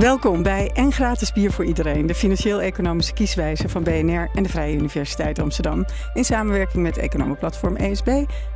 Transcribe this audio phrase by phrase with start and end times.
[0.00, 4.76] Welkom bij En Gratis Bier voor Iedereen, de financieel-economische kieswijze van BNR en de Vrije
[4.76, 5.84] Universiteit Amsterdam.
[6.14, 8.06] In samenwerking met economenplatform ESB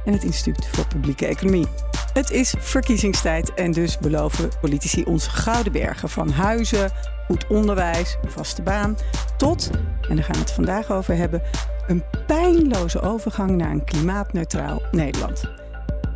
[0.05, 1.67] en het Instituut voor Publieke Economie.
[2.13, 6.91] Het is verkiezingstijd en dus beloven politici ons gouden bergen van huizen,
[7.27, 8.97] goed onderwijs, vaste baan,
[9.37, 9.71] tot,
[10.09, 11.43] en daar gaan we het vandaag over hebben,
[11.87, 15.45] een pijnloze overgang naar een klimaatneutraal Nederland.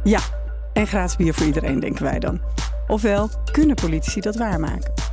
[0.04, 0.20] Ja,
[0.72, 2.40] en gratis bier voor iedereen, denken wij dan.
[2.86, 5.07] Ofwel, kunnen politici dat waarmaken?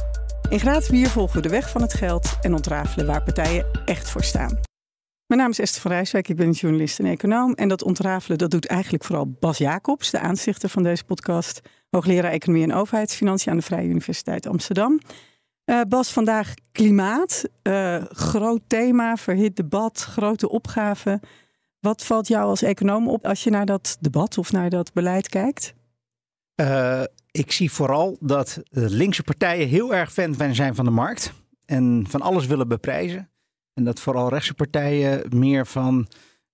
[0.50, 4.10] In gratis bier volgen we de weg van het geld en ontrafelen waar partijen echt
[4.10, 4.60] voor staan.
[5.26, 7.54] Mijn naam is Esther van Rijswijk, ik ben journalist en econoom.
[7.54, 11.62] En dat ontrafelen dat doet eigenlijk vooral Bas Jacobs, de aanzichter van deze podcast.
[11.90, 15.00] Hoogleraar Economie en Overheidsfinanciën aan de Vrije Universiteit Amsterdam.
[15.66, 17.44] Uh, Bas, vandaag klimaat.
[17.64, 21.22] Uh, groot thema, verhit debat, grote opgave.
[21.80, 25.30] Wat valt jou als econoom op als je naar dat debat of naar dat beleid
[25.30, 25.74] kijkt?
[26.62, 27.04] Uh,
[27.36, 31.34] ik zie vooral dat de linkse partijen heel erg fan zijn van de markt.
[31.66, 33.30] En van alles willen beprijzen.
[33.74, 36.08] En dat vooral rechtse partijen meer van.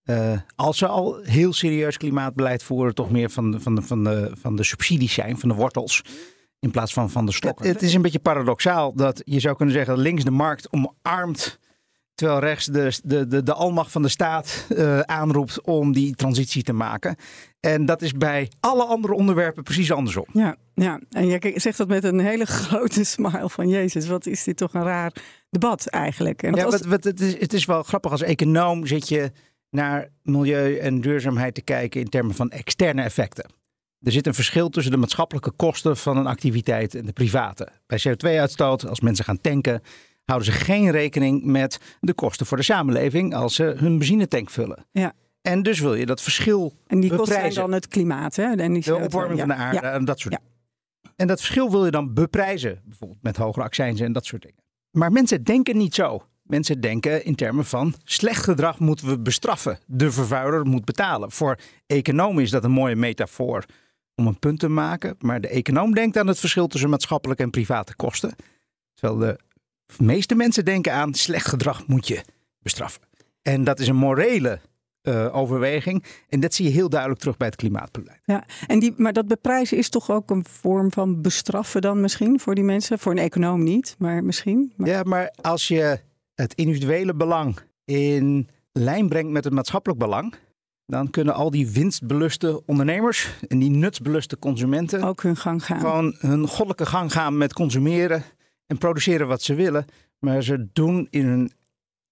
[0.05, 4.03] Uh, als ze al heel serieus klimaatbeleid voeren, toch meer van de, van, de, van,
[4.03, 6.03] de, van de subsidies zijn, van de wortels.
[6.59, 7.67] In plaats van van de stokken.
[7.67, 11.59] Het is een beetje paradoxaal dat je zou kunnen zeggen: links de markt omarmt
[12.15, 16.63] Terwijl rechts de, de, de, de almacht van de staat uh, aanroept om die transitie
[16.63, 17.15] te maken.
[17.59, 20.25] En dat is bij alle andere onderwerpen precies andersom.
[20.33, 20.99] Ja, ja.
[21.09, 24.07] en je zegt dat met een hele grote smile van Jezus.
[24.07, 25.13] Wat is dit toch een raar
[25.49, 26.43] debat eigenlijk.
[26.43, 28.11] En ja, wat, wat, het, is, het is wel grappig.
[28.11, 29.31] Als econoom zit je
[29.69, 33.45] naar milieu en duurzaamheid te kijken in termen van externe effecten.
[34.01, 37.67] Er zit een verschil tussen de maatschappelijke kosten van een activiteit en de private.
[37.87, 39.81] Bij CO2-uitstoot, als mensen gaan tanken,
[40.31, 44.85] houden ze geen rekening met de kosten voor de samenleving als ze hun benzinetank vullen.
[44.91, 45.13] Ja.
[45.41, 48.55] En dus wil je dat verschil En die kosten zijn dan het klimaat, hè?
[48.55, 50.49] En die de opwarming van de aarde en dat soort dingen.
[51.15, 54.57] En dat verschil wil je dan beprijzen, bijvoorbeeld met hogere accijnzen en dat soort dingen.
[54.91, 56.25] Maar mensen denken niet zo.
[56.43, 59.79] Mensen denken in termen van slecht gedrag moeten we bestraffen.
[59.85, 61.31] De vervuiler moet betalen.
[61.31, 63.65] Voor economen is dat een mooie metafoor
[64.15, 65.15] om een punt te maken.
[65.19, 68.35] Maar de econoom denkt aan het verschil tussen maatschappelijke en private kosten.
[68.93, 69.39] Terwijl de
[69.99, 72.23] meeste mensen denken aan slecht gedrag moet je
[72.59, 73.01] bestraffen.
[73.41, 74.59] En dat is een morele
[75.03, 76.03] uh, overweging.
[76.29, 78.19] En dat zie je heel duidelijk terug bij het klimaatbeleid.
[78.25, 82.39] Ja, en die, maar dat beprijzen is toch ook een vorm van bestraffen dan misschien
[82.39, 82.99] voor die mensen?
[82.99, 84.73] Voor een econoom niet, maar misschien.
[84.75, 84.87] Maar...
[84.87, 85.99] Ja, maar als je
[86.35, 90.35] het individuele belang in lijn brengt met het maatschappelijk belang,
[90.85, 95.79] dan kunnen al die winstbeluste ondernemers en die nutsbeluste consumenten ook hun gang gaan.
[95.79, 98.23] Gewoon hun goddelijke gang gaan met consumeren
[98.71, 99.85] en produceren wat ze willen.
[100.19, 101.51] Maar ze doen in hun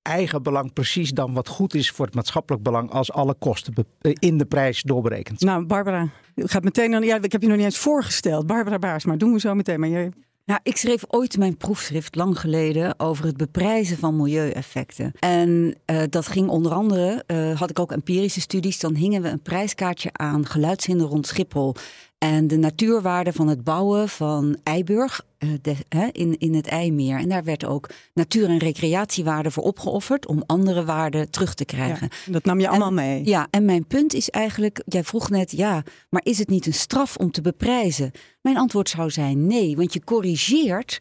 [0.01, 4.11] eigen belang precies dan wat goed is voor het maatschappelijk belang als alle kosten eh,
[4.19, 7.03] in de prijs doorberekend Nou, Barbara, gaat meteen dan.
[7.03, 8.47] Ja, ik heb je nog niet eens voorgesteld.
[8.47, 9.79] Barbara Baars, maar doen we zo meteen.
[9.79, 10.11] Maar jij
[10.49, 15.11] nou, ik schreef ooit mijn proefschrift lang geleden over het beprijzen van milieueffecten.
[15.19, 19.29] En uh, dat ging onder andere, uh, had ik ook empirische studies, dan hingen we
[19.29, 21.75] een prijskaartje aan geluidshinder rond Schiphol.
[22.19, 25.21] En de natuurwaarde van het bouwen van Eiburg
[25.61, 27.17] de, hè, in, in het IJmeer.
[27.17, 32.09] En daar werd ook natuur- en recreatiewaarde voor opgeofferd om andere waarden terug te krijgen.
[32.25, 33.25] Ja, dat nam je allemaal mee.
[33.25, 36.73] Ja, en mijn punt is eigenlijk, jij vroeg net, ja, maar is het niet een
[36.73, 38.11] straf om te beprijzen?
[38.41, 40.97] Mijn antwoord zou zijn nee, want je corrigeert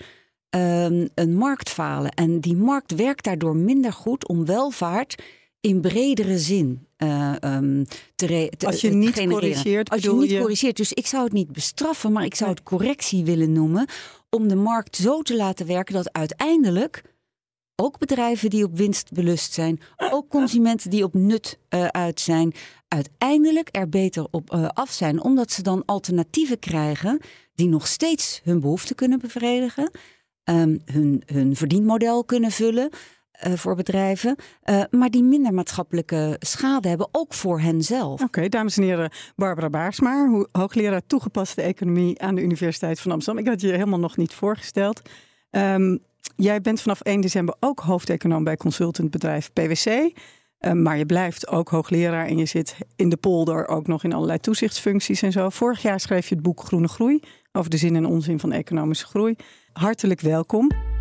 [0.50, 2.10] um, een marktfalen.
[2.10, 5.22] En die markt werkt daardoor minder goed om welvaart
[5.60, 9.40] in bredere zin uh, um, te, te, Als je niet genereren.
[9.40, 10.38] corrigeert, Als je niet je...
[10.40, 10.76] corrigeert.
[10.76, 13.86] Dus ik zou het niet bestraffen, maar ik zou het correctie willen noemen.
[14.30, 17.02] Om de markt zo te laten werken dat uiteindelijk
[17.76, 22.54] ook bedrijven die op winst belust zijn, ook consumenten die op nut uh, uit zijn,
[22.88, 25.22] uiteindelijk er beter op uh, af zijn.
[25.22, 27.20] Omdat ze dan alternatieven krijgen
[27.54, 29.90] die nog steeds hun behoeften kunnen bevredigen,
[30.44, 32.90] um, hun, hun verdienmodel kunnen vullen.
[33.46, 38.22] Uh, voor bedrijven, uh, maar die minder maatschappelijke schade hebben, ook voor henzelf.
[38.22, 43.42] Oké, dames en heren, Barbara Baarsma, hoogleraar toegepaste economie aan de Universiteit van Amsterdam.
[43.42, 45.02] Ik had je helemaal nog niet voorgesteld.
[45.50, 45.98] Um,
[46.36, 49.86] jij bent vanaf 1 december ook hoofdeconoom bij consultantbedrijf PwC.
[50.60, 54.12] Uh, maar je blijft ook hoogleraar en je zit in de polder ook nog in
[54.12, 55.48] allerlei toezichtsfuncties en zo.
[55.48, 57.20] Vorig jaar schreef je het boek Groene Groei
[57.52, 59.36] over de zin en onzin van economische groei.
[59.72, 60.97] Hartelijk welkom.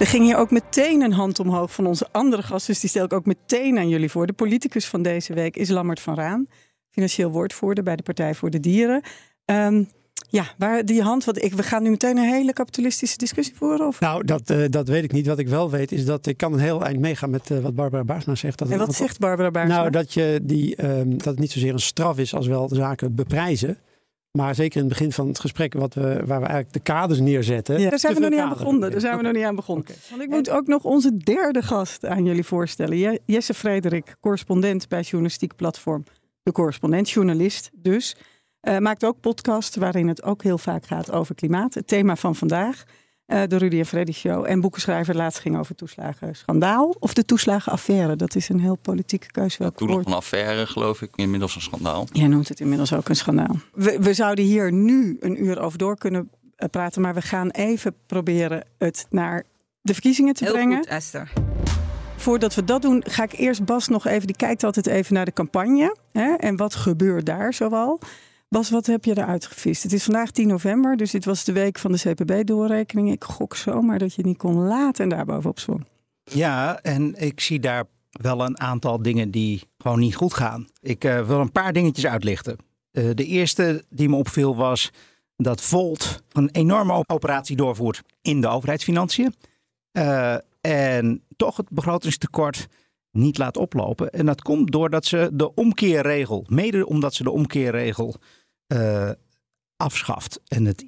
[0.00, 2.66] Er ging hier ook meteen een hand omhoog van onze andere gast.
[2.66, 4.26] Dus die stel ik ook meteen aan jullie voor.
[4.26, 6.46] De politicus van deze week is Lammert van Raan.
[6.90, 9.02] Financieel woordvoerder bij de Partij voor de Dieren.
[9.44, 9.88] Um,
[10.28, 13.86] ja, waar die hand, wat ik, we gaan nu meteen een hele kapitalistische discussie voeren?
[13.86, 14.00] Of?
[14.00, 15.26] Nou, dat, uh, dat weet ik niet.
[15.26, 17.74] Wat ik wel weet is dat ik kan een heel eind meegaan met uh, wat
[17.74, 18.58] Barbara Baarsma zegt.
[18.58, 19.76] Dat en wat zegt Barbara Baarsma?
[19.76, 23.14] Nou, dat, je die, um, dat het niet zozeer een straf is als wel zaken
[23.14, 23.78] beprijzen.
[24.38, 27.20] Maar zeker in het begin van het gesprek, wat we, waar we eigenlijk de kaders
[27.20, 27.80] neerzetten.
[27.80, 28.90] Ja, daar zijn we nog niet aan begonnen.
[28.90, 29.84] Daar zijn we nog niet aan begonnen.
[29.84, 29.96] Okay.
[30.10, 33.18] Want ik moet ook nog onze derde gast aan jullie voorstellen.
[33.24, 36.04] Jesse Frederik, correspondent bij journalistiek platform.
[36.42, 38.16] De correspondent, journalist dus.
[38.62, 41.74] Uh, maakt ook podcasts waarin het ook heel vaak gaat over klimaat.
[41.74, 42.84] Het thema van vandaag,
[43.32, 44.44] uh, de Rudy en Freddy Show.
[44.46, 48.16] En boekenschrijver laatst ging over toeslagen schandaal of de toeslagenaffaire.
[48.16, 49.62] Dat is een heel politieke keuze.
[49.62, 52.06] Ja, toen nog een affaire, geloof ik, inmiddels een schandaal.
[52.12, 53.56] Jij noemt het inmiddels ook een schandaal.
[53.72, 57.50] We, we zouden hier nu een uur over door kunnen uh, praten, maar we gaan
[57.50, 59.44] even proberen het naar
[59.82, 60.76] de verkiezingen te heel brengen.
[60.76, 61.32] Goed, Esther.
[62.16, 65.24] Voordat we dat doen, ga ik eerst Bas nog even, die kijkt altijd even naar
[65.24, 65.96] de campagne.
[66.12, 68.00] Hè, en wat gebeurt daar zoal.
[68.50, 69.82] Bas, wat heb je eruit gevist?
[69.82, 73.12] Het is vandaag 10 november, dus dit was de week van de CPB-doorrekening.
[73.12, 75.86] Ik gok zomaar dat je niet kon laten en daar bovenop zwom.
[76.22, 80.66] Ja, en ik zie daar wel een aantal dingen die gewoon niet goed gaan.
[80.80, 82.56] Ik uh, wil een paar dingetjes uitlichten.
[82.92, 84.90] Uh, de eerste die me opviel was
[85.36, 89.34] dat Volt een enorme operatie doorvoert in de overheidsfinanciën.
[89.92, 92.66] Uh, en toch het begrotingstekort
[93.10, 94.10] niet laat oplopen.
[94.10, 98.16] En dat komt doordat ze de omkeerregel, mede omdat ze de omkeerregel
[98.72, 99.10] uh,
[99.76, 100.40] afschaft.
[100.48, 100.86] En het,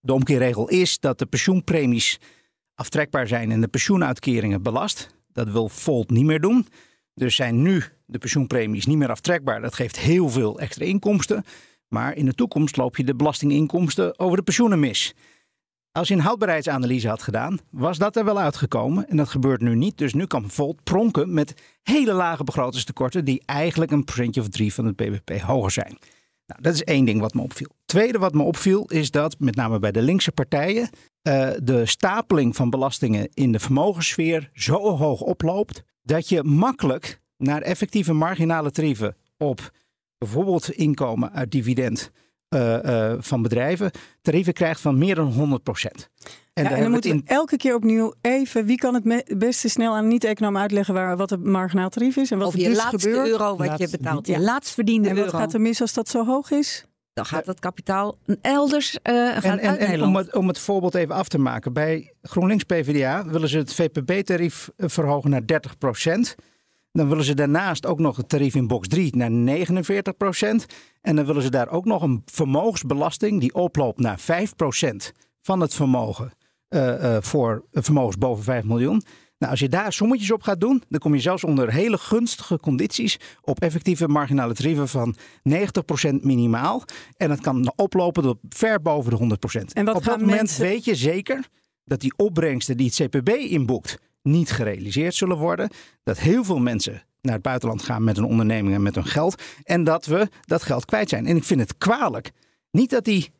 [0.00, 2.20] de omkeerregel is dat de pensioenpremies
[2.74, 5.14] aftrekbaar zijn en de pensioenuitkeringen belast.
[5.32, 6.66] Dat wil Volt niet meer doen.
[7.14, 9.60] Dus zijn nu de pensioenpremies niet meer aftrekbaar.
[9.60, 11.44] Dat geeft heel veel extra inkomsten.
[11.88, 15.14] Maar in de toekomst loop je de belastinginkomsten over de pensioenen mis.
[15.92, 19.08] Als je een houdbaarheidsanalyse had gedaan, was dat er wel uitgekomen.
[19.08, 19.98] En dat gebeurt nu niet.
[19.98, 24.74] Dus nu kan Volt pronken met hele lage begrotingstekorten, die eigenlijk een procentje of drie
[24.74, 25.98] van het BBP hoger zijn.
[26.46, 27.68] Nou, dat is één ding wat me opviel.
[27.84, 30.90] Tweede wat me opviel is dat, met name bij de linkse partijen,
[31.22, 37.62] uh, de stapeling van belastingen in de vermogenssfeer zo hoog oploopt dat je makkelijk naar
[37.62, 39.70] effectieve marginale tarieven op
[40.18, 42.10] bijvoorbeeld inkomen uit dividend
[42.54, 43.90] uh, uh, van bedrijven
[44.20, 46.10] tarieven krijgt van meer dan 100 procent.
[46.52, 47.16] En, ja, en dan moeten in...
[47.16, 51.30] we elke keer opnieuw even, wie kan het beste snel aan niet-econoom uitleggen waar, wat
[51.30, 53.28] het marginaal tarief is en wat of je dus laatste gebeurt.
[53.28, 55.30] euro wat je betaalt, je laatst verdiende en euro.
[55.30, 56.86] wat gaat er mis als dat zo hoog is?
[57.12, 60.16] Dan gaat het kapitaal elders uh, gaat en, en, uit en Nederland.
[60.16, 61.72] om, het, om het voorbeeld even af te maken.
[61.72, 66.34] Bij GroenLinks PvdA willen ze het VPB-tarief verhogen naar 30 procent.
[66.92, 70.66] Dan willen ze daarnaast ook nog het tarief in box 3 naar 49 procent.
[71.00, 75.60] En dan willen ze daar ook nog een vermogensbelasting die oploopt naar 5 procent van
[75.60, 76.32] het vermogen
[77.20, 79.02] voor vermogens boven 5 miljoen.
[79.38, 82.58] Nou, als je daar sommetjes op gaat doen, dan kom je zelfs onder hele gunstige
[82.58, 86.84] condities op effectieve marginale tarieven van 90% minimaal.
[87.16, 89.72] En dat kan oplopen tot ver boven de 100%.
[89.72, 91.44] En op dat moment mensen- weet je zeker
[91.84, 95.70] dat die opbrengsten die het CPB inboekt niet gerealiseerd zullen worden.
[96.02, 99.42] Dat heel veel mensen naar het buitenland gaan met hun onderneming en met hun geld.
[99.64, 101.26] En dat we dat geld kwijt zijn.
[101.26, 102.30] En ik vind het kwalijk.
[102.70, 103.32] Niet dat die, eh,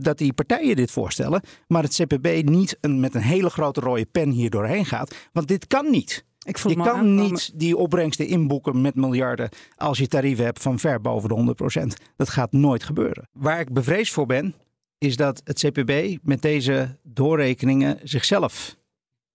[0.00, 4.06] dat die partijen dit voorstellen, maar het CPB niet een, met een hele grote rode
[4.06, 5.14] pen hier doorheen gaat.
[5.32, 6.24] Want dit kan niet.
[6.44, 7.14] Ik Je kan aankomen.
[7.14, 12.04] niet die opbrengsten inboeken met miljarden als je tarieven hebt van ver boven de 100%.
[12.16, 13.28] Dat gaat nooit gebeuren.
[13.32, 14.54] Waar ik bevreesd voor ben,
[14.98, 18.76] is dat het CPB met deze doorrekeningen zichzelf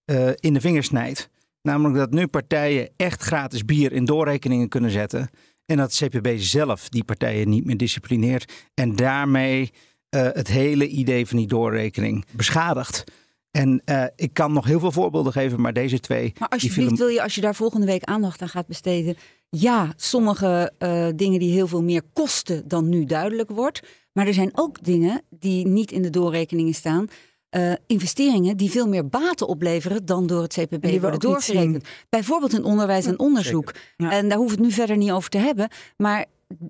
[0.05, 1.29] eh, in de vingers snijdt.
[1.61, 5.29] Namelijk dat nu partijen echt gratis bier in doorrekeningen kunnen zetten.
[5.65, 8.53] En dat het CPB zelf die partijen niet meer disciplineert.
[8.73, 9.71] En daarmee
[10.09, 13.03] eh, het hele idee van die doorrekening beschadigt.
[13.51, 16.21] En eh, ik kan nog heel veel voorbeelden geven, maar deze twee.
[16.21, 19.15] Maar die alsjeblieft vielen- wil je, als je daar volgende week aandacht aan gaat besteden.
[19.49, 23.79] Ja, sommige eh, dingen die heel veel meer kosten dan nu duidelijk wordt.
[24.13, 27.07] Maar er zijn ook dingen die niet in de doorrekeningen staan.
[27.49, 31.87] eh, investeringen die veel meer baten opleveren dan door het CPB die worden doorgerekend.
[32.09, 33.73] Bijvoorbeeld in onderwijs en onderzoek.
[33.97, 34.11] Ja.
[34.11, 35.69] En daar hoeven we het nu verder niet over te hebben.
[35.97, 36.25] Maar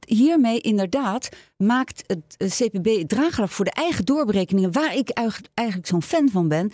[0.07, 6.03] hiermee inderdaad maakt het eh, CPB draaglijk voor de eigen doorberekeningen, waar ik eigenlijk- zo'n
[6.03, 6.71] fan van ben.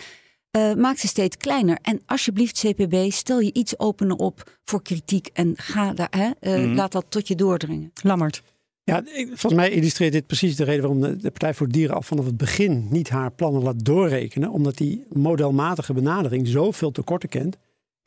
[0.52, 1.78] eh, maakt ze steeds kleiner.
[1.82, 6.64] En alsjeblieft, CPB, stel je iets opener op voor kritiek en ga daar, hè, eh,
[6.64, 6.74] Mhm.
[6.76, 7.92] laat dat tot je doordringen.
[8.04, 8.44] Lammert.
[8.84, 11.96] Ja, volgens mij illustreert dit precies de reden waarom de, de Partij voor de Dieren
[11.96, 14.50] al vanaf het begin niet haar plannen laat doorrekenen.
[14.52, 17.58] Omdat die modelmatige benadering zoveel tekorten kent.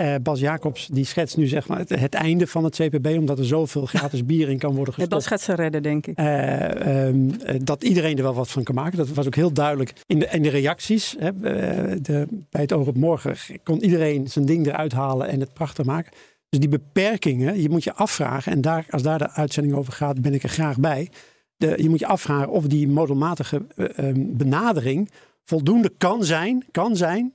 [0.02, 3.38] Uh, Bas Jacobs die schetst nu zeg maar het, het, einde van het CPB, omdat
[3.38, 5.14] er zoveel gratis bier in kan worden gestopt.
[5.14, 6.20] Bas gaat ze redden, denk ik.
[6.20, 7.30] Uh, um,
[7.64, 8.98] dat iedereen er wel wat van kan maken.
[8.98, 11.16] Dat was ook heel duidelijk in de, in de reacties.
[11.18, 11.40] Hè,
[12.00, 15.84] de, bij het oog op morgen kon iedereen zijn ding eruit halen en het prachtig
[15.84, 16.12] maken.
[16.48, 20.20] Dus die beperkingen, je moet je afvragen, en daar, als daar de uitzending over gaat,
[20.20, 21.08] ben ik er graag bij.
[21.56, 25.10] De, je moet je afvragen of die modelmatige uh, benadering
[25.44, 27.32] voldoende kan zijn, kan zijn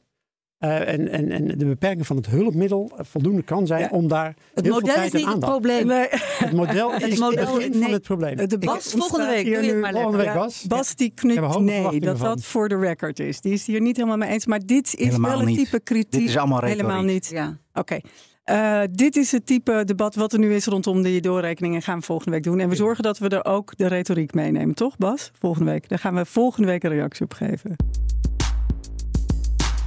[0.63, 3.87] uh, en, en, en de beperking van het hulpmiddel voldoende kan zijn ja.
[3.91, 5.87] om daar het heel model veel tijd is niet het probleem.
[5.87, 6.07] Nee.
[6.11, 7.81] Het model is het, model- begin nee.
[7.81, 8.35] van het probleem.
[8.35, 10.65] De Bas, volgende week, hier doe je het nu- maar Volgende week Ja, Bas.
[10.67, 12.27] Bas die er knikt nee, dat van.
[12.27, 13.41] dat voor de record is.
[13.41, 14.45] Die is het hier niet helemaal mee eens.
[14.45, 15.57] Maar dit is Helemaal wel een niet.
[15.57, 16.11] type kritiek.
[16.11, 16.81] Dit is allemaal retoriek.
[16.81, 17.27] Helemaal niet.
[17.31, 17.57] Ja.
[17.73, 17.99] Oké.
[18.43, 21.81] Eh, dit is het type debat wat er nu is rondom die doorrekeningen.
[21.81, 22.59] Gaan we volgende week doen.
[22.59, 25.31] En we zorgen dat we er ook de retoriek meenemen, toch Bas?
[25.39, 25.89] Volgende week.
[25.89, 27.75] Daar gaan we volgende week een reactie op geven.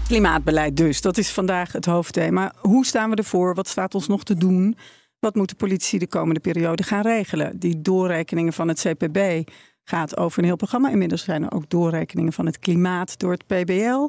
[0.07, 2.53] Klimaatbeleid dus, dat is vandaag het hoofdthema.
[2.59, 3.55] Hoe staan we ervoor?
[3.55, 4.77] Wat staat ons nog te doen?
[5.19, 7.59] Wat moet de politie de komende periode gaan regelen?
[7.59, 9.49] Die doorrekeningen van het CPB
[9.85, 10.91] gaat over een heel programma.
[10.91, 14.09] Inmiddels zijn er ook doorrekeningen van het klimaat door het PBL.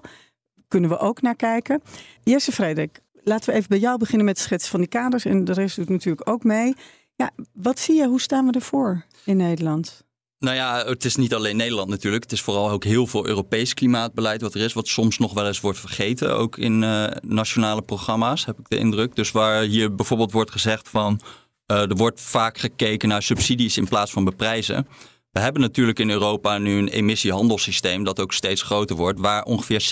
[0.68, 1.82] Kunnen we ook naar kijken.
[2.24, 5.25] Jesse Frederik, laten we even bij jou beginnen met het schetsen van die kaders.
[5.25, 6.74] En de rest doet natuurlijk ook mee.
[7.16, 8.08] Ja, wat zie je?
[8.08, 10.07] Hoe staan we ervoor in Nederland?
[10.39, 12.24] Nou ja, het is niet alleen Nederland natuurlijk.
[12.24, 14.74] Het is vooral ook heel veel Europees klimaatbeleid wat er is.
[14.74, 16.38] Wat soms nog wel eens wordt vergeten.
[16.38, 19.15] Ook in eh, nationale programma's heb ik de indruk.
[19.15, 21.22] Dus waar hier bijvoorbeeld wordt gezegd van...
[21.65, 24.88] eh, er wordt vaak gekeken naar subsidies in plaats van beprijzen.
[25.32, 29.20] We hebben natuurlijk in Europa nu een emissiehandelssysteem dat ook steeds groter wordt.
[29.20, 29.86] Waar ongeveer 60%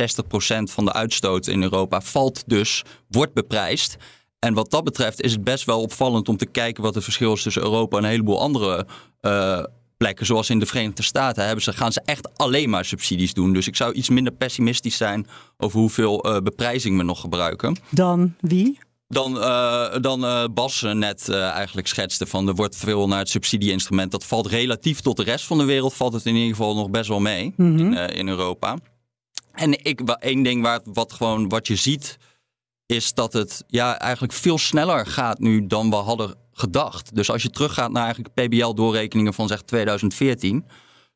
[0.63, 3.97] van de uitstoot in Europa valt dus, wordt beprijsd.
[4.39, 7.33] En wat dat betreft is het best wel opvallend om te kijken wat het verschil
[7.33, 8.85] is tussen Europa en een heleboel andere
[9.21, 9.63] eh,
[9.97, 10.25] plekken.
[10.25, 13.53] Zoals in de Verenigde Staten hebben ze, gaan ze echt alleen maar subsidies doen.
[13.53, 17.77] Dus ik zou iets minder pessimistisch zijn over hoeveel eh, beprijzing we nog gebruiken.
[17.89, 18.77] Dan wie?
[19.07, 24.11] Dan, eh, dan eh, Bas net eigenlijk schetste van er wordt veel naar het subsidieinstrument.
[24.11, 26.89] Dat valt relatief tot de rest van de wereld, valt het in ieder geval nog
[26.89, 28.77] best wel mee in, eh, in Europa.
[29.51, 32.17] En ik, één ding waar, wat, gewoon, wat je ziet,
[32.85, 37.15] is dat het ja, eigenlijk veel sneller gaat nu dan we hadden gedacht.
[37.15, 40.65] Dus als je teruggaat naar eigenlijk PBL-doorrekeningen van zeg 2014.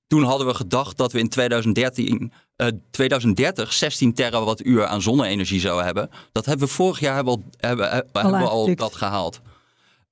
[0.08, 5.86] Toen hadden we gedacht dat we in 2013, eh, 2030 16 terawattuur aan zonne-energie zouden
[5.86, 6.10] hebben.
[6.32, 8.80] Dat hebben we vorig jaar hebben, we al, hebben, hebben we al aangetikt.
[8.80, 9.42] dat gehaald.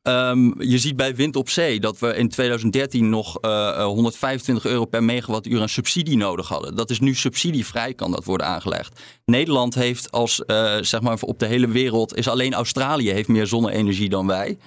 [0.07, 4.65] Ehm, je ziet bij wind op zee dat we in 2013 nog eh, eh, 125
[4.65, 6.75] euro per megawattuur aan subsidie nodig hadden.
[6.75, 9.01] Dat is nu subsidievrij, kan dat worden aangelegd.
[9.25, 13.47] Nederland heeft als, eh, zeg maar op de hele wereld, is alleen Australië heeft meer
[13.47, 14.57] zonne-energie dan wij.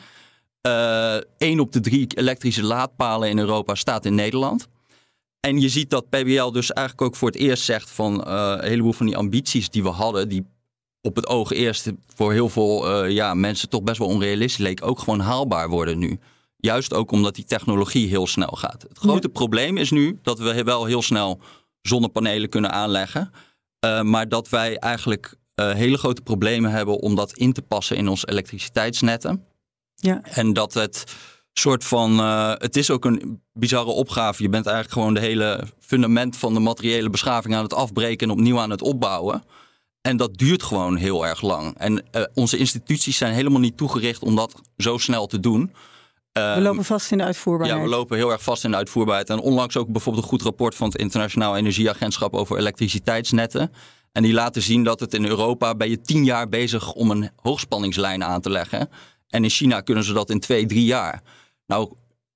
[1.38, 4.68] Eén op de drie elektrische laadpalen in Europa staat in Nederland.
[5.40, 8.68] En je ziet dat PBL dus eigenlijk ook voor het eerst zegt van eh, een
[8.68, 10.46] heleboel van die ambities die we hadden, die
[11.02, 14.86] op het oog eerst voor heel veel eh, ja, mensen toch best wel onrealistisch leek,
[14.86, 16.18] ook gewoon haalbaar worden nu.
[16.56, 18.82] Juist ook omdat die technologie heel snel gaat.
[18.82, 21.40] Het grote probleem is nu dat we wel heel snel
[21.82, 23.30] zonnepanelen kunnen aanleggen.
[23.78, 27.96] eh, maar dat wij eigenlijk eh, hele grote problemen hebben om dat in te passen
[27.96, 29.44] in onze elektriciteitsnetten.
[30.00, 30.20] Ja.
[30.22, 31.04] En dat het
[31.52, 32.18] soort van.
[32.18, 34.42] eh, het is ook een bizarre opgave.
[34.42, 38.32] Je bent eigenlijk gewoon de hele fundament van de materiële beschaving aan het afbreken en
[38.32, 39.44] opnieuw aan het opbouwen.
[40.00, 41.78] En dat duurt gewoon heel erg lang.
[41.78, 45.72] En eh, onze instituties zijn helemaal niet toegericht om dat zo snel te doen.
[46.32, 47.78] We lopen vast in de uitvoerbaarheid.
[47.80, 49.30] ja, we lopen heel erg vast in de uitvoerbaarheid.
[49.30, 53.72] En onlangs ook bijvoorbeeld een goed rapport van het Internationaal Energieagentschap over elektriciteitsnetten.
[54.12, 57.30] En die laten zien dat het in Europa ben je tien jaar bezig om een
[57.36, 58.88] hoogspanningslijn aan te leggen.
[59.30, 61.22] En in China kunnen ze dat in twee, drie jaar.
[61.66, 61.92] Nou,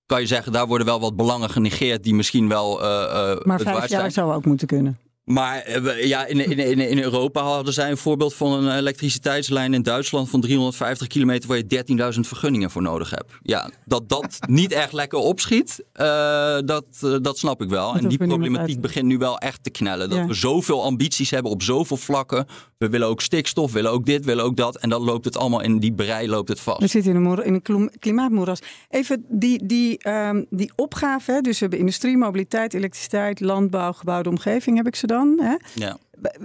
[0.06, 2.82] kan je zeggen, daar worden wel wat belangen genegeerd die misschien wel.
[2.82, 4.98] eh, maar vijf jaar zou ook moeten kunnen.
[5.24, 9.82] Maar eh, ja, in, in, in, Europa hadden zij een voorbeeld van een elektriciteitslijn in
[9.82, 13.32] Duitsland van 350 kilometer waar je 13.000 vergunningen voor nodig hebt.
[13.42, 17.92] Ja, dat dat niet echt lekker opschiet, eh, dat, eh, dat snap ik wel.
[17.92, 20.08] Dat en die problematiek begint nu wel echt te knellen.
[20.08, 20.26] Dat Ja.
[20.26, 22.46] we zoveel ambities hebben op zoveel vlakken.
[22.78, 24.76] We willen ook stikstof, willen ook dit, willen ook dat.
[24.76, 26.80] En dan loopt het allemaal in die brei loopt het vast.
[26.80, 28.58] We zitten in een, in een klim- klimaatmoeras.
[28.90, 34.28] Even die, die, ehm, die opgave, hè, dus we hebben industrie, mobiliteit, elektriciteit, landbouw, gebouwde
[34.28, 35.13] omgeving, heb ik ze dan.
[35.40, 35.54] Hè?
[35.74, 35.98] Ja.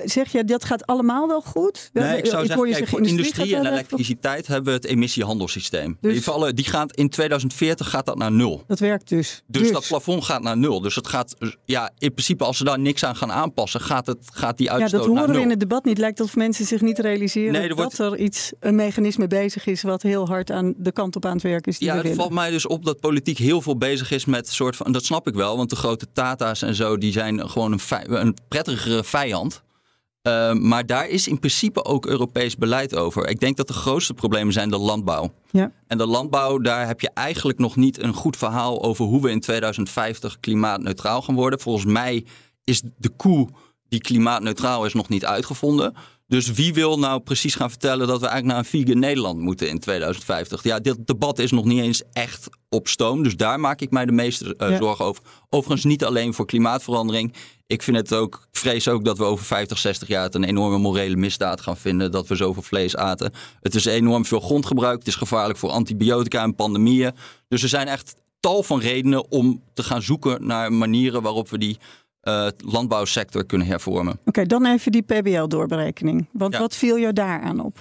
[0.04, 1.90] Zeg je, dat gaat allemaal wel goed?
[1.94, 5.98] Nee, ik zou hoor zeggen, kijk, voor industrie en elektriciteit hebben we het emissiehandelssysteem.
[6.02, 8.64] Dus- Die, vallen, die gaat in 2040 gaat dat naar nul.
[8.68, 9.44] Dat werkt dus.
[9.48, 10.82] Dus, dat plafond gaat naar nul.
[10.82, 11.36] Dus het gaat,
[11.66, 14.72] ja, in principe als ze daar niks aan gaan aanpassen, gaat, het, gaat die ja,
[14.72, 15.44] uitstoot dat naar horen we nul.
[15.44, 15.98] in het debat niet.
[15.98, 19.66] Lijkt alsof mensen zich niet realiseren Nee, er wordt- dat er iets, een mechanisme bezig
[19.66, 22.02] is wat heel hard aan de kant op aan het werken is die Ja, het
[22.04, 22.18] willen.
[22.18, 24.92] valt mij dus op dat politiek heel veel bezig is met soort van.
[24.92, 27.80] Dat snap ik wel, want de grote Tata's en zo, die zijn gewoon een,
[28.22, 29.62] een prettigere vijand.
[30.28, 33.28] Uh, maar daar is in principe ook Europees beleid over.
[33.28, 35.34] Ik denk dat de grootste problemen zijn de landbouw.
[35.52, 35.72] Ja.
[35.88, 39.32] En de landbouw, daar heb je eigenlijk nog niet een goed verhaal over hoe we
[39.32, 41.60] in 2050 klimaatneutraal gaan worden.
[41.60, 42.26] Volgens mij
[42.64, 43.48] is de koe
[43.90, 45.94] die klimaatneutraal is nog niet uitgevonden.
[46.28, 49.70] Dus wie wil nou precies gaan vertellen dat we eigenlijk naar een vegan Nederland moeten
[49.70, 50.64] in 2050?
[50.64, 53.24] Ja, dit debat is nog niet eens echt op stoom.
[53.24, 55.24] Dus daar maak ik mij de meeste uh, zorgen over.
[55.50, 57.34] Overigens niet alleen voor klimaatverandering.
[57.70, 60.78] Ik vind het ook, vrees ook dat we over 50, 60 jaar het een enorme
[60.78, 62.12] morele misdaad gaan vinden.
[62.12, 63.32] Dat we zoveel vlees aten.
[63.62, 64.98] Het is enorm veel grondgebruik.
[64.98, 67.12] Het is gevaarlijk voor antibiotica en pandemieën.
[67.48, 71.58] Dus er zijn echt tal van redenen om te gaan zoeken naar manieren waarop we
[71.58, 71.78] die
[72.24, 74.20] uh, landbouwsector kunnen hervormen.
[74.26, 76.28] Oké, dan even die PBL-doorberekening.
[76.32, 77.78] Want wat viel jou daaraan op?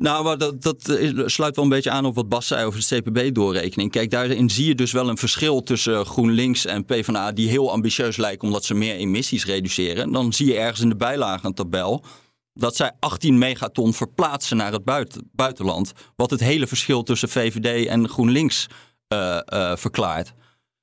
[0.00, 3.90] Nou, dat, dat sluit wel een beetje aan op wat Bas zei over de CPB-doorrekening.
[3.90, 7.32] Kijk, daarin zie je dus wel een verschil tussen GroenLinks en PvdA...
[7.32, 10.12] die heel ambitieus lijken omdat ze meer emissies reduceren.
[10.12, 12.04] Dan zie je ergens in de bijlage een tabel
[12.54, 14.84] dat zij 18 megaton verplaatsen naar het
[15.32, 15.92] buitenland.
[16.16, 18.66] Wat het hele verschil tussen VVD en GroenLinks
[19.12, 20.32] uh, uh, verklaart.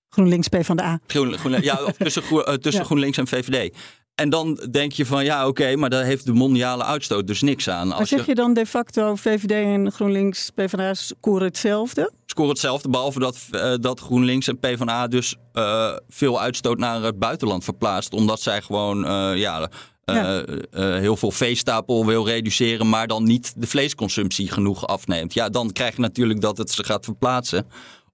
[0.10, 1.00] GroenLinks PvdA.
[1.08, 2.24] Groen, groen, ja, tussen,
[2.62, 2.84] tussen ja.
[2.84, 3.76] GroenLinks en VVD.
[4.18, 7.42] En dan denk je van ja, oké, okay, maar daar heeft de mondiale uitstoot dus
[7.42, 7.88] niks aan.
[7.88, 8.26] Als maar zeg je...
[8.28, 12.12] je dan de facto VVD en GroenLinks PvdA scoren hetzelfde?
[12.26, 17.20] Scoren hetzelfde, behalve dat, uh, dat GroenLinks en PvdA dus uh, veel uitstoot naar het
[17.20, 18.14] buitenland verplaatst.
[18.14, 19.70] Omdat zij gewoon uh, ja,
[20.06, 20.44] ja.
[20.72, 25.34] heel veel veestapel wil reduceren, maar dan niet de vleesconsumptie genoeg afneemt.
[25.34, 27.68] Ja, dan krijg je natuurlijk dat het ze gaat verplaatsen.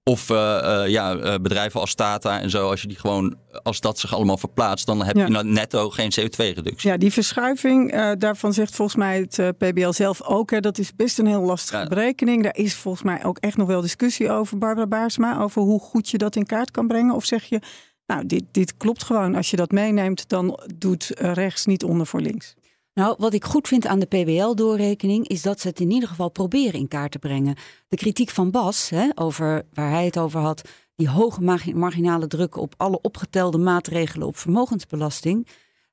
[0.05, 3.79] Of uh, uh, ja, uh, bedrijven als Tata en zo, als je die gewoon, als
[3.79, 5.27] dat zich allemaal verplaatst, dan heb ja.
[5.27, 6.89] je netto geen CO2-reductie.
[6.89, 11.19] Ja, die verschuiving, daarvan zegt volgens mij het PBL zelf ook, hè, dat is best
[11.19, 11.87] een heel lastige ja.
[11.87, 12.43] berekening.
[12.43, 16.09] Daar is volgens mij ook echt nog wel discussie over, Barbara Baarsma, over hoe goed
[16.09, 17.15] je dat in kaart kan brengen.
[17.15, 17.59] Of zeg je,
[18.05, 19.35] nou, dit, dit klopt gewoon.
[19.35, 22.53] Als je dat meeneemt, dan doet rechts niet onder voor links.
[22.93, 26.29] Nou, wat ik goed vind aan de PBL-doorrekening is dat ze het in ieder geval
[26.29, 27.55] proberen in kaart te brengen.
[27.87, 30.61] De kritiek van Bas, hè, over, waar hij het over had,
[30.95, 31.41] die hoge
[31.73, 35.47] marginale druk op alle opgetelde maatregelen op vermogensbelasting.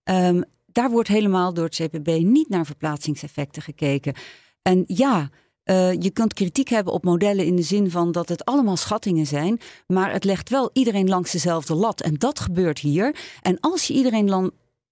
[0.04, 4.14] Um, daar wordt helemaal door het CPB niet naar verplaatsingseffecten gekeken.
[4.62, 5.28] En ja,
[5.64, 9.26] uh, je kunt kritiek hebben op modellen in de zin van dat het allemaal schattingen
[9.26, 12.00] zijn, maar het legt wel iedereen langs dezelfde lat.
[12.00, 13.17] En dat gebeurt hier.
[13.43, 14.28] En als je iedereen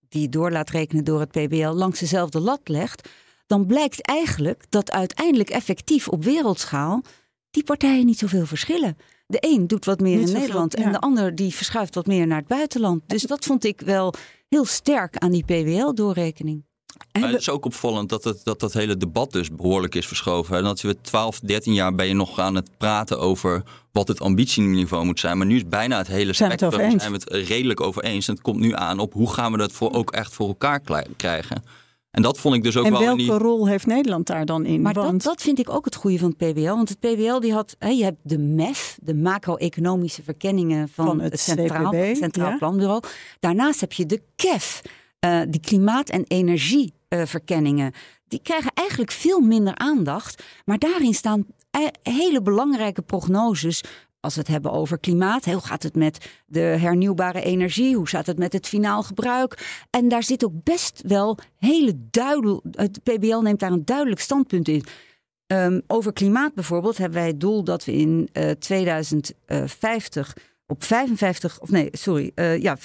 [0.08, 3.08] die door laat rekenen door het PBL langs dezelfde lat legt,
[3.46, 7.02] dan blijkt eigenlijk dat uiteindelijk effectief op wereldschaal
[7.50, 8.96] die partijen niet zoveel verschillen.
[9.26, 10.86] De een doet wat meer niet in Nederland veel, ja.
[10.86, 13.02] en de ander die verschuift wat meer naar het buitenland.
[13.06, 14.14] Dus dat vond ik wel
[14.48, 16.64] heel sterk aan die PBL-doorrekening.
[17.20, 20.56] Maar het is ook opvallend dat, het, dat dat hele debat dus behoorlijk is verschoven.
[20.56, 24.20] En dat we 12, 13 jaar ben je nog aan het praten over wat het
[24.20, 25.38] ambitieniveau moet zijn.
[25.38, 28.28] Maar nu is bijna het hele spectrum zijn, zijn we het redelijk over eens.
[28.28, 30.80] En het komt nu aan op hoe gaan we dat voor, ook echt voor elkaar
[31.16, 31.62] krijgen.
[32.10, 33.00] En dat vond ik dus ook en wel.
[33.00, 33.32] En welke die...
[33.32, 34.80] rol heeft Nederland daar dan in?
[34.80, 35.10] Maar Want...
[35.10, 36.62] dat, dat vind ik ook het goede van het PBL.
[36.62, 41.20] Want het PBL die had, hè, je hebt de MEF, de macro-economische verkenningen van, van
[41.20, 42.56] het, het Centraal, CPB, Centraal ja?
[42.56, 43.02] Planbureau.
[43.40, 44.82] Daarnaast heb je de KEF,
[45.26, 47.92] uh, die klimaat- en energieverkenningen.
[48.28, 50.42] Die krijgen eigenlijk veel minder aandacht.
[50.64, 51.46] Maar daarin staan
[52.02, 53.82] hele belangrijke prognoses
[54.20, 57.96] als we het hebben over klimaat, hoe gaat het met de hernieuwbare energie?
[57.96, 59.84] Hoe staat het met het finaal gebruik?
[59.90, 62.64] En daar zit ook best wel hele duidelijk.
[62.70, 64.84] Het PBL neemt daar een duidelijk standpunt in.
[65.46, 70.36] Um, over klimaat bijvoorbeeld hebben wij het doel dat we in uh, 2050
[70.70, 72.80] op 55, of nee, sorry, uh, ja, 55%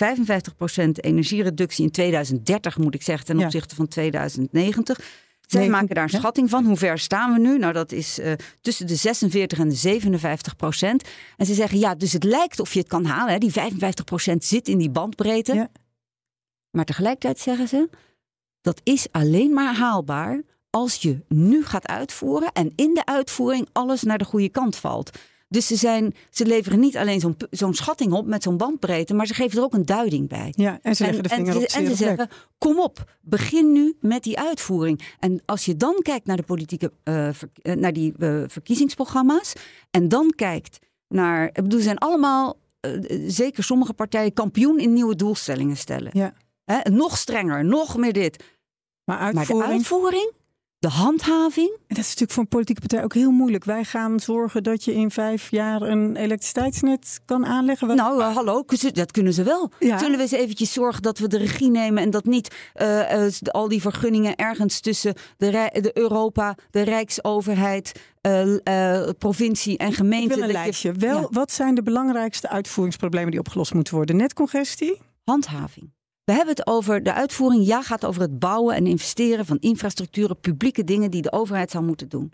[0.93, 4.99] energiereductie in 2030 moet ik zeggen ten opzichte van 2090.
[5.47, 6.65] Zij nee, maken daar een schatting van.
[6.65, 7.57] Hoe ver staan we nu?
[7.57, 11.03] Nou, dat is uh, tussen de 46 en de 57 procent.
[11.37, 13.33] En ze zeggen, ja, dus het lijkt of je het kan halen.
[13.33, 13.39] Hè?
[13.39, 15.53] Die 55 procent zit in die bandbreedte.
[15.53, 15.69] Ja.
[16.69, 17.89] Maar tegelijkertijd zeggen ze,
[18.61, 24.03] dat is alleen maar haalbaar als je nu gaat uitvoeren en in de uitvoering alles
[24.03, 25.17] naar de goede kant valt.
[25.53, 29.27] Dus ze, zijn, ze leveren niet alleen zo'n zo'n schatting op met zo'n bandbreedte, maar
[29.27, 30.53] ze geven er ook een duiding bij.
[30.55, 33.97] Ja, en ze leggen de vinger en, op En ze zeggen, kom op, begin nu
[33.99, 35.01] met die uitvoering.
[35.19, 39.53] En als je dan kijkt naar de politieke, uh, ver, uh, naar die uh, verkiezingsprogramma's,
[39.91, 42.57] en dan kijkt naar, ik bedoel, zijn allemaal,
[43.27, 46.11] zeker sommige partijen, kampioen in nieuwe doelstellingen stellen.
[46.13, 46.33] Ja.
[46.65, 48.43] Hè, nog strenger, nog meer dit.
[49.03, 49.57] Maar, uitvoering...
[49.57, 50.31] maar de uitvoering?
[50.83, 51.69] De handhaving.
[51.69, 53.63] En dat is natuurlijk voor een politieke partij ook heel moeilijk.
[53.63, 57.87] Wij gaan zorgen dat je in vijf jaar een elektriciteitsnet kan aanleggen.
[57.87, 57.95] Wat...
[57.95, 59.71] Nou, uh, hallo, dat kunnen ze wel.
[59.79, 59.97] Ja.
[59.97, 63.31] Zullen we eens eventjes zorgen dat we de regie nemen en dat niet uh, uh,
[63.41, 67.91] al die vergunningen ergens tussen de, de Europa, de Rijksoverheid,
[69.17, 70.29] provincie en gemeente.
[70.29, 70.91] Ik wil een lijstje.
[70.91, 71.27] Wel, ja.
[71.29, 74.15] Wat zijn de belangrijkste uitvoeringsproblemen die opgelost moeten worden?
[74.15, 75.01] Netcongestie?
[75.23, 75.91] Handhaving.
[76.23, 77.65] We hebben het over de uitvoering.
[77.65, 81.83] Ja, gaat over het bouwen en investeren van infrastructuren, publieke dingen die de overheid zou
[81.83, 82.33] moeten doen.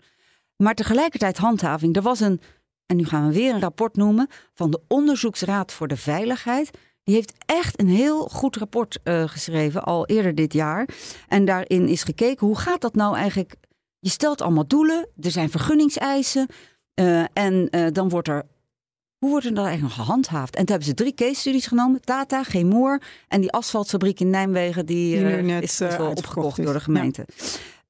[0.56, 1.96] Maar tegelijkertijd handhaving.
[1.96, 2.40] Er was een,
[2.86, 6.70] en nu gaan we weer een rapport noemen, van de Onderzoeksraad voor de Veiligheid.
[7.02, 10.88] Die heeft echt een heel goed rapport uh, geschreven, al eerder dit jaar.
[11.28, 13.54] En daarin is gekeken, hoe gaat dat nou eigenlijk?
[13.98, 16.46] Je stelt allemaal doelen, er zijn vergunningseisen.
[17.00, 18.46] Uh, en uh, dan wordt er
[19.20, 20.54] hoe wordt er dan eigenlijk nog gehandhaafd?
[20.54, 22.00] En toen hebben ze drie case studies genomen.
[22.00, 24.86] Tata, Gemoor en die asfaltfabriek in Nijmegen.
[24.86, 26.64] Die, die uh, net, is uh, opgekocht is.
[26.64, 27.26] door de gemeente.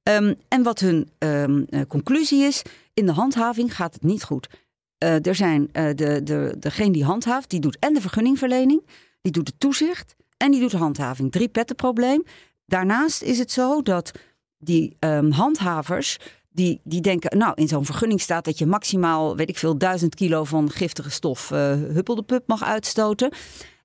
[0.03, 0.15] Ja.
[0.15, 2.61] Um, en wat hun um, uh, conclusie is,
[2.93, 4.49] in de handhaving gaat het niet goed.
[4.97, 8.81] er zijn de, de, degene die handhaaft, die doet en de vergunningverlening,
[9.21, 11.31] die doet de toezicht en die doet de handhaving.
[11.31, 12.23] Drie petten probleem.
[12.65, 14.11] Daarnaast is het zo dat
[14.57, 16.17] die um, handhavers
[16.51, 20.15] die, die denken, nou, in zo'n vergunning staat dat je maximaal, weet ik veel, duizend
[20.15, 23.31] kilo van giftige stof uh, huppeldepup mag uitstoten.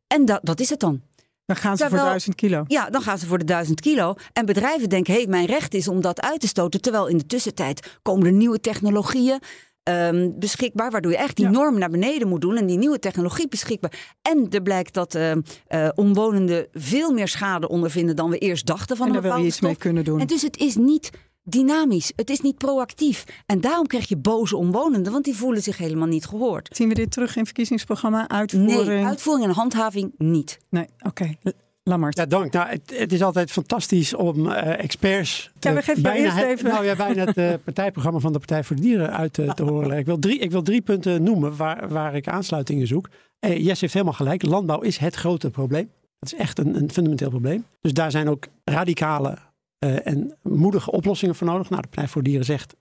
[0.07, 1.01] En dat, dat is het dan.
[1.47, 2.65] Dan gaan ze terwijl, voor duizend kilo.
[2.67, 4.15] Ja, dan gaan ze voor de duizend kilo.
[4.33, 6.81] En bedrijven denken, hé, hey, mijn recht is om dat uit te stoten.
[6.81, 9.41] Terwijl in de tussentijd komen er nieuwe technologieën
[9.89, 10.91] um, beschikbaar.
[10.91, 11.51] Waardoor je echt die ja.
[11.51, 12.57] norm naar beneden moet doen.
[12.57, 14.17] En die nieuwe technologie beschikbaar.
[14.23, 18.97] En er blijkt dat uh, uh, omwonenden veel meer schade ondervinden dan we eerst dachten
[18.97, 20.21] van en een daar wil je iets mee kunnen doen.
[20.21, 21.11] En dus het is niet
[21.47, 22.13] dynamisch.
[22.17, 23.25] Het is niet proactief.
[23.47, 26.69] En daarom krijg je boze omwonenden, want die voelen zich helemaal niet gehoord.
[26.77, 28.29] Zien we dit terug in verkiezingsprogramma?
[28.29, 28.87] Uitvoering?
[28.87, 30.59] Nee, uitvoering en handhaving niet.
[30.71, 31.07] Nee, oké.
[31.09, 31.55] Okay.
[31.89, 32.17] Lammert.
[32.17, 32.53] Ja, dank.
[32.53, 35.51] Nou, het, het, is altijd fantastisch om uh, experts.
[35.59, 36.71] Te, ja, we geven bijna eerst het, even.
[36.71, 39.63] Nou ja, bijna het uh, partijprogramma van de Partij voor de Dieren uit uh, te
[39.63, 39.99] horen.
[39.99, 43.09] Ik wil, drie, ik wil drie punten noemen waar, waar ik aansluitingen zoek.
[43.39, 44.43] Eh, Jess heeft helemaal gelijk.
[44.43, 45.91] Landbouw is het grote probleem.
[46.19, 47.65] Dat is echt een, een fundamenteel probleem.
[47.81, 49.39] Dus daar zijn ook radicale
[49.79, 51.71] uh, en moedige oplossingen voor nodig.
[51.71, 52.79] Nou, de Partij voor Dieren zegt 75%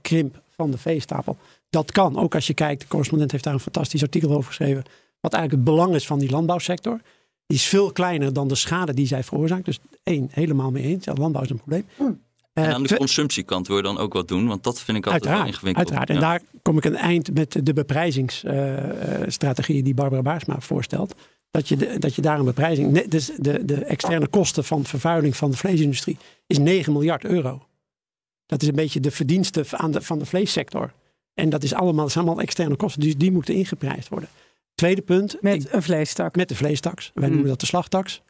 [0.00, 1.36] krimp van de veestapel.
[1.70, 4.82] Dat kan, ook als je kijkt, de correspondent heeft daar een fantastisch artikel over geschreven.
[5.20, 7.00] Wat eigenlijk het belang is van die landbouwsector.
[7.46, 9.64] Die is veel kleiner dan de schade die zij veroorzaakt.
[9.64, 11.04] Dus één, helemaal mee eens.
[11.04, 11.86] Ja, landbouw is een probleem.
[11.98, 12.22] Mm.
[12.52, 14.46] En aan de uh, consumptiekant wil je dan ook wat doen?
[14.46, 15.98] Want dat vind ik altijd uiteraard, wel ingewikkeld.
[15.98, 16.10] Uiteraard.
[16.10, 16.20] En ja.
[16.20, 21.14] daar kom ik aan het eind met de beprijzingsstrategieën uh, die Barbara Baarsma voorstelt
[21.54, 23.02] dat je, de, dat je daar een beprijzing.
[23.04, 27.66] Dus de, de externe kosten van vervuiling van de vleesindustrie is 9 miljard euro.
[28.46, 30.92] Dat is een beetje de verdienste aan de, van de vleessector.
[31.34, 34.28] En dat is allemaal, dat zijn allemaal externe kosten, dus die moeten ingeprijsd worden.
[34.74, 35.36] Tweede punt.
[35.40, 36.36] Met ik, een vleestaks.
[36.36, 37.10] Met de vleestaks.
[37.14, 37.30] Wij mm.
[37.32, 38.22] noemen dat de slagtaks.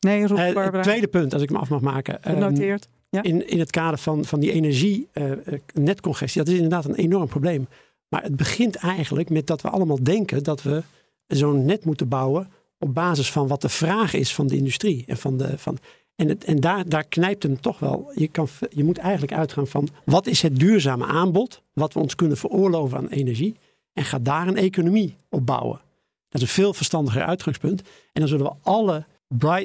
[0.00, 2.18] Nee, roep uh, Tweede punt, als ik me af mag maken.
[2.20, 2.84] Genoteerd.
[2.84, 3.22] Um, ja?
[3.22, 7.68] in, in het kader van, van die energie-netcongestie, uh, dat is inderdaad een enorm probleem.
[8.08, 10.82] Maar het begint eigenlijk met dat we allemaal denken dat we
[11.26, 15.04] zo'n net moeten bouwen op basis van wat de vraag is van de industrie.
[15.06, 15.78] En, van de, van,
[16.14, 18.12] en, het, en daar, daar knijpt hem toch wel.
[18.14, 22.14] Je, kan, je moet eigenlijk uitgaan van wat is het duurzame aanbod, wat we ons
[22.14, 23.56] kunnen veroorloven aan energie.
[23.92, 25.80] En ga daar een economie op bouwen.
[26.28, 27.80] Dat is een veel verstandiger uitgangspunt.
[27.80, 29.04] En dan zullen we alle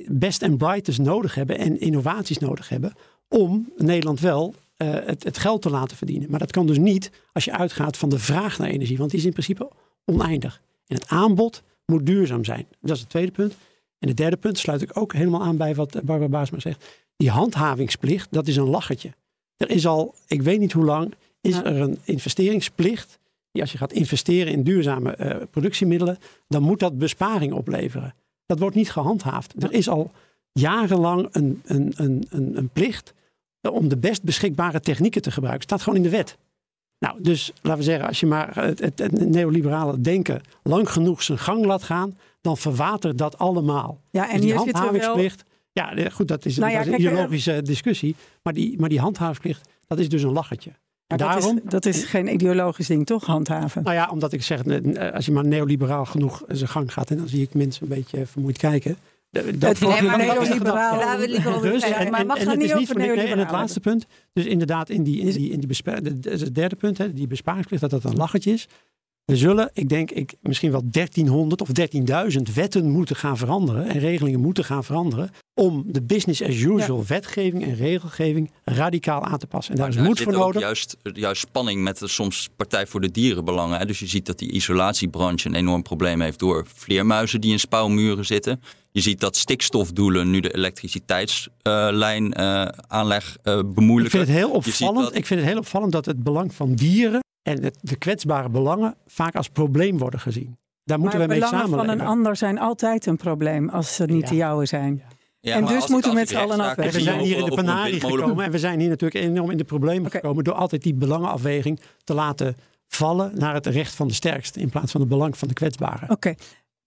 [0.08, 2.94] best en brightest nodig hebben en innovaties nodig hebben
[3.28, 6.30] om Nederland wel uh, het, het geld te laten verdienen.
[6.30, 9.20] Maar dat kan dus niet als je uitgaat van de vraag naar energie, want die
[9.20, 9.72] is in principe
[10.06, 10.62] oneindig.
[10.88, 12.68] En het aanbod moet duurzaam zijn.
[12.82, 13.56] Dat is het tweede punt.
[14.00, 16.86] En het derde punt sluit ik ook helemaal aan bij wat Barbara Baasma zegt.
[17.18, 19.14] Die handhavingsplicht, dat is een lachertje.
[19.58, 21.64] Er is al, ik weet niet hoe lang, is ja.
[21.64, 23.20] er een investeringsplicht.
[23.52, 26.18] Die als je gaat investeren in duurzame uh, productiemiddelen,
[26.48, 28.14] dan moet dat besparing opleveren.
[28.46, 29.54] Dat wordt niet gehandhaafd.
[29.58, 29.68] Ja.
[29.68, 30.12] Er is al
[30.52, 33.14] jarenlang een, een, een, een, een plicht
[33.62, 35.62] om de best beschikbare technieken te gebruiken.
[35.62, 36.38] Het staat gewoon in de wet.
[37.02, 41.24] Nou, dus laten we zeggen, als je maar het, het, het, neoliberale denken lang genoeg
[41.24, 44.02] zijn gang laat gaan, dan verwatert dat allemaal.
[44.10, 45.44] Ja, en dus die handhavingsplicht.
[45.74, 45.98] Wel...
[45.98, 48.16] Ja, goed, dat is, nou ja, dat is een kijk, ideologische discussie.
[48.44, 50.72] Maar die, maar die handhavingsplicht, dat is dus een lachertje.
[51.08, 53.26] Maar Daarom, dat, is, dat is geen ideologisch ding, toch?
[53.26, 53.84] Handhaven.
[53.84, 54.62] Nou ja, omdat ik zeg,
[55.14, 58.26] als je maar neoliberaal genoeg zijn gang gaat, en dan zie ik mensen een beetje
[58.26, 58.98] vermoeid kijken.
[59.32, 60.98] Dat het wordt maar neoliberaal.
[60.98, 62.00] Laten we liever over Dus, verder.
[62.00, 63.24] en, Maar en, mag en niet over niks.
[63.24, 66.30] En het laatste punt, dus inderdaad, in die, in die, in die bespa- de- de-
[66.30, 68.68] het derde punt, hè, die besparingsplicht, dat dat een lachertje is.
[69.32, 71.68] We zullen, ik denk, ik, misschien wel 1300 of
[72.34, 77.04] 13.000 wetten moeten gaan veranderen en regelingen moeten gaan veranderen om de business as usual
[77.08, 79.74] wetgeving en regelgeving radicaal aan te passen.
[79.74, 80.62] En daar is Daar moed voor ook nodig.
[80.62, 83.80] Juist, juist spanning met de soms Partij voor de Dierenbelangen.
[83.80, 83.86] Hè.
[83.86, 88.26] Dus je ziet dat die isolatiebranche een enorm probleem heeft door vleermuizen die in spouwmuren
[88.26, 88.62] zitten.
[88.92, 94.20] Je ziet dat stikstofdoelen nu de elektriciteitslijn uh, aanleg uh, Ik bemoeilijken.
[94.20, 97.20] vind, het heel opvallend, dat- ik vind het heel opvallend dat het belang van dieren
[97.44, 100.58] en het, de kwetsbare belangen vaak als probleem worden gezien.
[100.84, 104.06] Daar moeten maar we mee belangen van een ander zijn altijd een probleem als ze
[104.06, 104.30] niet Ja.
[104.30, 105.04] de jouwe zijn.
[105.40, 106.94] Ja, en dus moeten we met z'n allen afwegen.
[106.94, 109.64] We zijn hier in de windmolen- gekomen en we zijn hier natuurlijk enorm in de
[109.64, 112.56] problemen gekomen door altijd die belangenafweging te laten
[112.88, 116.06] vallen naar het recht van de sterkste in plaats van het belang van de kwetsbare.
[116.10, 116.34] Oké.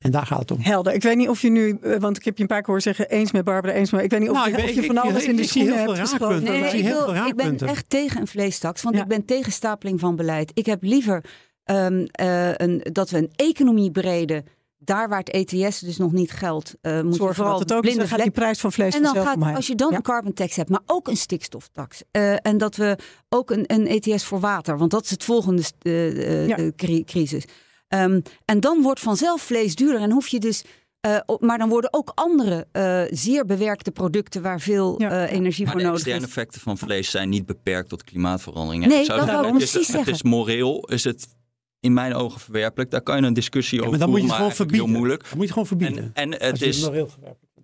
[0.04, 0.58] En daar gaat het om.
[0.60, 0.92] Helder.
[0.94, 2.82] Ik weet niet of je nu, eh, want ik heb je een paar keer horen
[2.82, 4.04] zeggen eens met Barbara, eens met.
[4.04, 5.28] Ik weet niet of, Nou, je, ik ben- of je ik- van ik- alles ik-
[5.28, 5.90] in de schoenen hebt.
[6.42, 9.02] Nee, ik ik, heel wil- veel ik ben echt tegen een vleestaks, want Ja.
[9.02, 10.50] ik ben tegen stapeling van beleid.
[10.54, 11.24] Ik heb liever
[11.64, 14.44] ehm, eh, een, dat we een economie breden,
[14.78, 17.76] daar waar het ETS dus nog niet geldt, eh moet je vooral dat het ook
[17.76, 19.54] is, blinde dan gaat die prijs van vlees en dan gaat, omheen.
[19.56, 19.96] als je dan Ja.
[19.96, 22.02] een carbon tax hebt, maar ook een stikstoftax.
[22.10, 22.96] eh, en dat we
[23.28, 26.70] ook een, een ETS voor water, want dat is het volgende eh, eh, Ja.
[26.76, 27.44] cri- crisis.
[27.88, 30.64] Ehm, en dan wordt vanzelf vlees duurder en hoef je dus.
[31.00, 35.10] eh, op- maar dan worden ook andere eh, zeer bewerkte producten waar veel Ja.
[35.10, 36.28] eh, energie Maar voor de nodig externe is.
[36.28, 38.86] effecten van vlees zijn niet beperkt tot klimaatverandering.
[38.86, 40.28] Nee, Ik zou dat zeggen, het is, precies Het is zeggen.
[40.28, 41.26] moreel, is het
[41.80, 42.90] in mijn ogen verwerpelijk.
[42.90, 44.86] Daar kan je een discussie Ja, over maar dan moet je het gewoon verbieden.
[44.88, 45.20] heel moeilijk.
[45.20, 46.10] Dan moet je het gewoon verbieden.
[46.14, 46.88] En, en Als het is,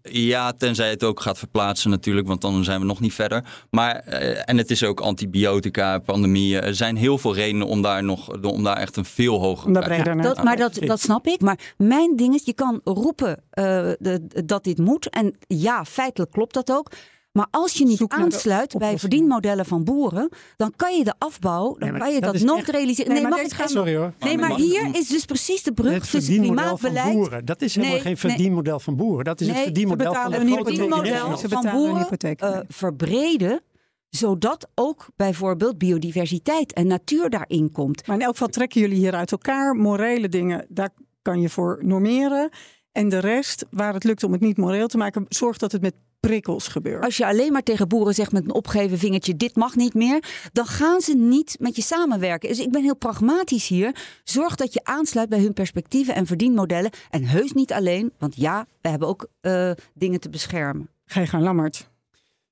[0.03, 3.45] ja, tenzij het ook gaat verplaatsen natuurlijk, want dan zijn we nog niet verder.
[3.71, 6.61] Maar, eh, en het is ook antibiotica, pandemieën.
[6.63, 9.39] Er zijn heel veel redenen om daar, nog, om daar echt een veel
[9.73, 10.79] prijs- breder naar Dat, te maar kijken.
[10.81, 11.41] dat, dat snap ik.
[11.41, 13.65] Maar mijn ding is, je kan roepen eh,
[13.99, 15.09] de- dat dit moet.
[15.11, 16.91] En ja, feitelijk klopt dat ook.
[17.33, 21.77] Maar als je niet Zoek aansluit bij verdienmodellen van boeren, dan kan je de afbouw,
[21.79, 23.13] dan Nee, kan je dat dat, nooit echt- realiseren.
[23.13, 24.13] Nee, Nee, maar mag ik Sorry hoor.
[24.19, 27.15] nee, maar mag- hier is dus precies de brug Het tussen verdienmodel van klimaatbeleid.
[27.15, 27.45] boeren.
[27.45, 28.31] Dat is helemaal Nee, geen nee.
[28.33, 29.25] verdienmodel van boeren.
[29.25, 31.39] Dat is Nee, het verdienmodel van een.
[31.39, 32.41] Ze van boeren hypotheek.
[32.41, 33.61] eh, verbreden,
[34.09, 38.07] zodat ook bijvoorbeeld biodiversiteit en natuur daarin komt.
[38.07, 39.75] Maar in elk geval trekken jullie hier uit elkaar.
[39.75, 40.91] Morele dingen, daar
[41.23, 42.51] kan je voor normeren.
[42.93, 45.83] En de rest, waar het lukt om het niet moreel te maken, zorg dat het
[45.83, 47.05] met prikkels gebeurt.
[47.05, 50.25] Als je alleen maar tegen boeren zegt met een opgeven vingertje: dit mag niet meer,
[50.53, 52.49] dan gaan ze niet met je samenwerken.
[52.49, 53.95] Dus ik ben heel pragmatisch hier.
[54.25, 56.91] Zorg dat je aansluit bij hun perspectieven en verdienmodellen.
[57.11, 60.89] En heus niet alleen, want ja, we hebben ook eh, dingen te beschermen.
[61.07, 61.89] Ga je gaan Lammert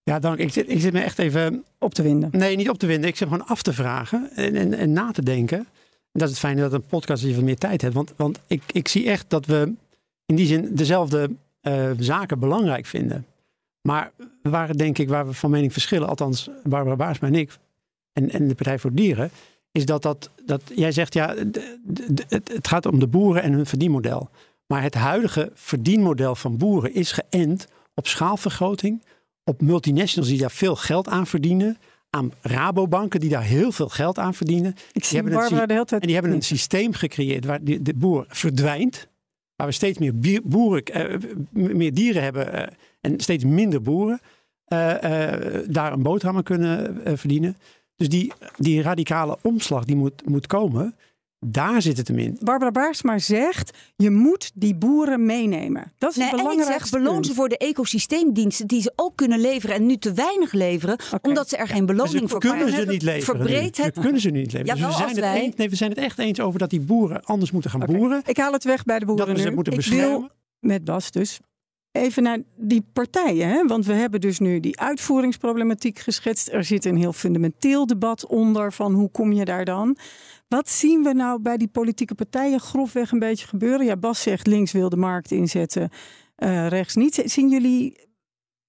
[0.02, 0.38] Ja, dank.
[0.38, 1.64] Ik zit, ik zit me echt even...
[1.78, 2.30] op te winden.
[2.32, 3.08] Nee, niet op te winden.
[3.08, 5.58] Ik zit gewoon af te vragen en, en, en na te denken.
[5.58, 7.94] En dat is het fijne dat een podcast is je wat meer tijd hebt.
[7.94, 9.74] Want, want ik, ik zie echt dat we
[10.28, 13.26] in die zin dezelfde eh, zaken belangrijk vinden.
[13.82, 14.10] Maar
[14.42, 17.56] waar denk ik, waar we van mening verschillen, althans Barbara Baarsma en ik,
[18.12, 19.30] en, en de Partij voor de Dieren,
[19.72, 23.42] is dat, dat, dat jij zegt, ja, de- de- de- het, gaat om de boeren
[23.42, 24.30] en hun verdienmodel.
[24.66, 29.02] Maar het huidige verdienmodel van boeren is geënt op schaalvergroting,
[29.44, 31.76] op multinationals die daar veel geld aan verdienen,
[32.10, 34.74] aan Rabobanken die daar heel veel geld aan verdienen.
[34.92, 36.00] Ik zie hebben Barbara de hele tijd.
[36.00, 39.07] En die hebben een systeem gecreëerd waar die, de boer verdwijnt.
[39.58, 41.16] Waar we steeds meer boeren, eh,
[41.52, 44.20] meer dieren hebben eh, en steeds minder boeren
[44.64, 45.34] eh,
[45.66, 47.56] daar een boterham aan kunnen verdienen.
[47.96, 50.94] Dus die, die radicale omslag die moet, moet komen,
[51.46, 52.36] daar zit het hem in.
[52.40, 55.92] Barbara Baarsma zegt, je moet die boeren meenemen.
[55.98, 59.16] Dat is Nee, het en ik zeg, beloon ze voor de ecosysteemdiensten die ze ook
[59.16, 62.58] kunnen leveren en nu te weinig leveren, omdat ze er geen Dus beloning voor kunnen
[62.66, 62.84] krijgen.
[62.84, 63.36] ze niet leveren.
[63.36, 63.94] Verbreed het.
[63.94, 64.76] We kunnen ze nu niet leveren.
[64.76, 66.80] Dus we zijn, het wij- eens, nee, we zijn het echt eens over dat die
[66.80, 68.22] boeren anders moeten gaan boeren.
[68.26, 69.54] Ik haal het weg bij de boeren Dat we ze nu.
[69.54, 70.08] moeten ik beschermen.
[70.08, 70.28] wil
[70.60, 71.38] met Bas dus
[71.92, 73.48] even naar die partijen.
[73.48, 73.66] Hè?
[73.66, 76.48] Want we hebben dus nu die uitvoeringsproblematiek geschetst.
[76.52, 79.96] Er zit een heel fundamenteel debat onder van hoe kom je daar dan?
[80.48, 83.86] Wat zien we nou bij die politieke partijen grofweg een beetje gebeuren?
[83.86, 85.90] Ja, Bas zegt links wil de markt inzetten,
[86.36, 87.22] eh, rechts niet.
[87.24, 88.08] Zien jullie,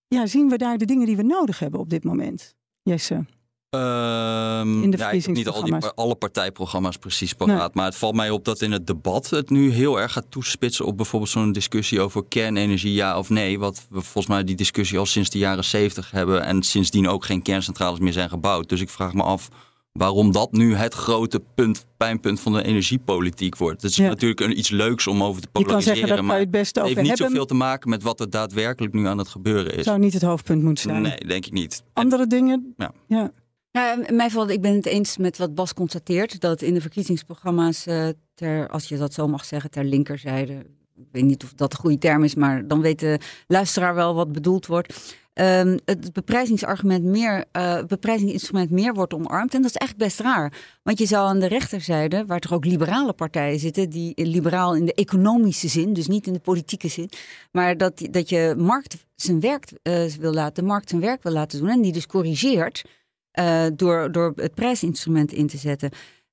[0.08, 2.56] ja, zien we daar de dingen die we nodig hebben op dit moment?
[2.82, 3.26] Jesse.
[3.70, 7.74] Ehm, In de ja, ik heb niet al die, alle partijprogramma's precies paraat.
[7.74, 10.86] Maar het valt mij op dat in het debat het nu heel erg gaat toespitsen
[10.86, 13.60] op bijvoorbeeld zo'n discussie over kernenergie, ja of nee.
[13.60, 16.44] Wat we volgens mij die discussie al sinds de jaren zeventig hebben.
[16.44, 18.70] En sindsdien ook geen kerncentrales meer zijn gebouwd.
[18.70, 19.50] Dus ik vraag me af
[20.00, 23.82] waarom dat nu het grote punt, pijnpunt van de energiepolitiek wordt.
[23.82, 24.08] Het is Ja.
[24.08, 26.08] natuurlijk een, iets leuks om over te Je kan polariseren.
[26.08, 27.28] zeggen, maar het beste het over heeft niet hebben.
[27.38, 29.84] zoveel te maken met wat er daadwerkelijk nu aan het gebeuren is.
[29.84, 31.02] Zou niet het hoofdpunt moeten zijn.
[31.02, 31.84] Nee, denk ik niet.
[31.94, 32.74] En- Andere dingen?
[32.78, 32.92] Ja.
[33.08, 33.32] ja.
[33.72, 36.40] Nou, ja, mij valt, ik ben het eens met wat Bas constateert.
[36.40, 40.54] Dat in de verkiezingsprogramma's, eh, ter, als je dat zo mag zeggen, ter linkerzijde.
[40.96, 44.16] Ik weet niet of dat de goede term is, maar dan weet de luisteraar wel
[44.16, 45.16] wat bedoeld wordt.
[45.40, 49.54] Ehm, het beprijzingsargument meer, eh, beprijzingsinstrument meer wordt omarmd.
[49.54, 50.54] En dat is eigenlijk best raar.
[50.84, 54.86] Want je zou aan de rechterzijde, waar toch ook liberale partijen zitten, die liberaal in
[54.86, 57.10] de economische zin, dus niet in de politieke zin,
[57.52, 61.32] maar dat, dat je markt zijn werk eh, wil laten, de markt zijn werk wil
[61.32, 62.86] laten doen en die dus corrigeert
[63.32, 65.90] eh, door, door het prijsinstrument in te zetten.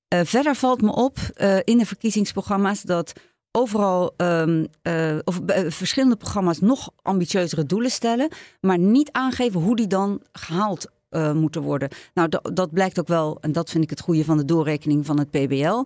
[0.08, 1.18] Verder valt me op
[1.64, 3.12] in de verkiezingsprogramma's dat
[3.56, 8.28] overal ehm, eh, of, eh, verschillende programma's nog ambitieuzere doelen stellen,
[8.60, 11.88] maar niet aangeven hoe die dan gehaald eh, moeten worden.
[12.14, 15.18] Nou, dat, blijkt ook wel, en dat vind ik het goede van de doorrekening van
[15.18, 15.84] het PBL.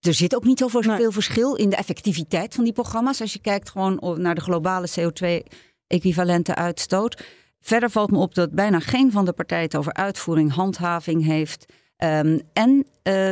[0.00, 3.20] Er zit ook niet zoveel veel verschil in de effectiviteit van die programma's.
[3.20, 7.22] Als je kijkt gewoon naar de globale CO2-equivalente uitstoot.
[7.60, 11.72] Verder valt me op dat bijna geen van de partijen het over uitvoering, handhaving heeft.
[11.96, 12.86] Ehm, en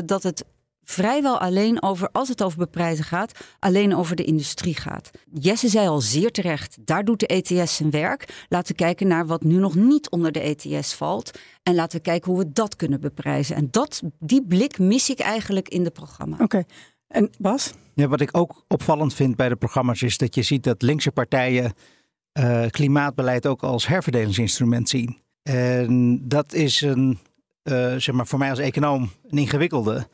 [0.06, 0.44] dat het
[0.84, 5.10] vrijwel alleen over, als het over beprijzen gaat, alleen over de industrie gaat.
[5.32, 8.46] Jesse zei al zeer terecht, daar doet de ETS zijn werk.
[8.48, 11.38] Laten we kijken naar wat nu nog niet onder de ETS valt.
[11.62, 13.56] En laten we kijken hoe we dat kunnen beprijzen.
[13.56, 16.36] En dat, die blik mis ik eigenlijk in de programma.
[16.40, 16.64] Oké.
[17.08, 17.72] En Bas?
[17.94, 21.12] Ja, wat ik ook opvallend vind bij de programma's is dat je ziet dat linkse
[21.12, 21.72] partijen
[22.38, 25.18] uh, klimaatbeleid ook als herverdelingsinstrument zien.
[25.42, 27.18] En dat is een,
[27.64, 30.06] uh, zeg maar voor mij als econoom een ingewikkelde.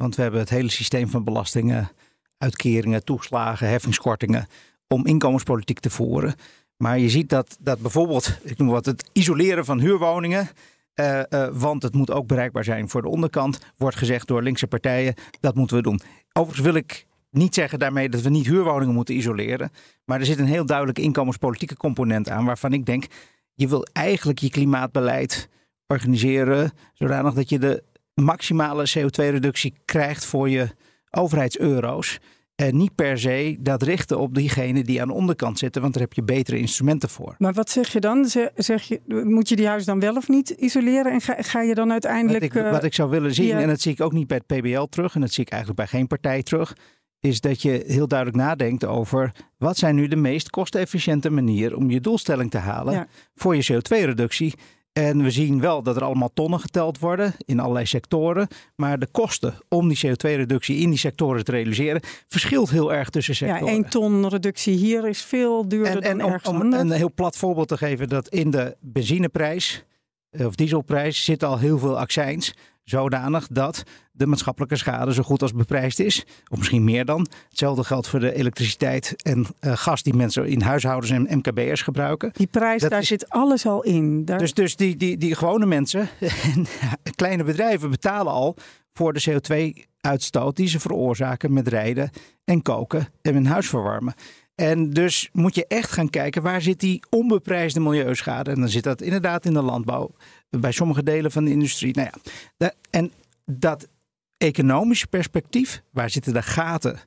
[0.00, 1.90] Want we hebben het hele systeem van belastingen,
[2.38, 4.46] uitkeringen, toeslagen, heffingskortingen
[4.88, 6.34] om inkomenspolitiek te voeren.
[6.76, 10.48] Maar je ziet dat, dat bijvoorbeeld, ik noem wat, het isoleren van huurwoningen.
[10.94, 14.66] Uh, uh, want het moet ook bereikbaar zijn voor de onderkant, wordt gezegd door linkse
[14.66, 15.14] partijen.
[15.40, 16.00] Dat moeten we doen.
[16.32, 19.70] Overigens wil ik niet zeggen daarmee dat we niet huurwoningen moeten isoleren.
[20.04, 22.44] Maar er zit een heel duidelijke inkomenspolitieke component aan.
[22.44, 23.06] Waarvan ik denk,
[23.54, 25.48] je wil eigenlijk je klimaatbeleid
[25.86, 26.72] organiseren.
[26.94, 27.82] Zodanig dat je de
[28.20, 30.68] maximale CO2-reductie krijgt voor je
[31.10, 32.18] overheidseuro's.
[32.54, 36.02] En niet per se dat richten op diegenen die aan de onderkant zitten, want daar
[36.02, 37.34] heb je betere instrumenten voor.
[37.38, 38.28] Maar wat zeg je dan?
[38.56, 41.12] Zeg je, moet je die huis dan wel of niet isoleren?
[41.12, 42.54] En ga, ga je dan uiteindelijk.
[42.54, 44.60] Wat ik, wat ik zou willen zien, en dat zie ik ook niet bij het
[44.60, 46.76] PBL terug, en dat zie ik eigenlijk bij geen partij terug,
[47.20, 51.90] is dat je heel duidelijk nadenkt over wat zijn nu de meest kostefficiënte manieren om
[51.90, 54.54] je doelstelling te halen voor je CO2-reductie.
[54.92, 58.48] En we zien wel dat er allemaal tonnen geteld worden in allerlei sectoren.
[58.76, 63.34] Maar de kosten om die CO2-reductie in die sectoren te realiseren verschilt heel erg tussen
[63.34, 63.64] sectoren.
[63.64, 66.90] Ja, één ton reductie hier is veel duurder en, dan en ergens om, om een
[66.90, 69.84] heel plat voorbeeld te geven, dat in de benzineprijs
[70.30, 72.54] eh, of dieselprijs zit al heel veel accijns.
[72.90, 76.24] Zodanig dat de maatschappelijke schade zo goed als beprijsd is.
[76.48, 77.26] Of misschien meer dan.
[77.48, 82.30] Hetzelfde geldt voor de elektriciteit en uh, gas die mensen in huishoudens en MKB'ers gebruiken.
[82.32, 84.24] Die prijs, Dat daar is- zit alles al in.
[84.24, 84.38] Daar...
[84.38, 86.66] Dus, dus die, die, die gewone mensen en
[87.16, 88.56] kleine bedrijven betalen al
[88.92, 92.10] voor de CO2-uitstoot die ze veroorzaken met rijden
[92.44, 94.14] en koken en hun huis verwarmen.
[94.54, 98.50] En dus moet je echt gaan kijken waar zit die onbeprijsde milieuschade.
[98.50, 100.10] En dan zit dat inderdaad in de landbouw,
[100.50, 101.94] bij sommige delen van de industrie.
[101.94, 102.10] Nou
[102.58, 103.12] ja, en
[103.44, 103.88] dat
[104.36, 106.98] economische perspectief, waar zitten de gaten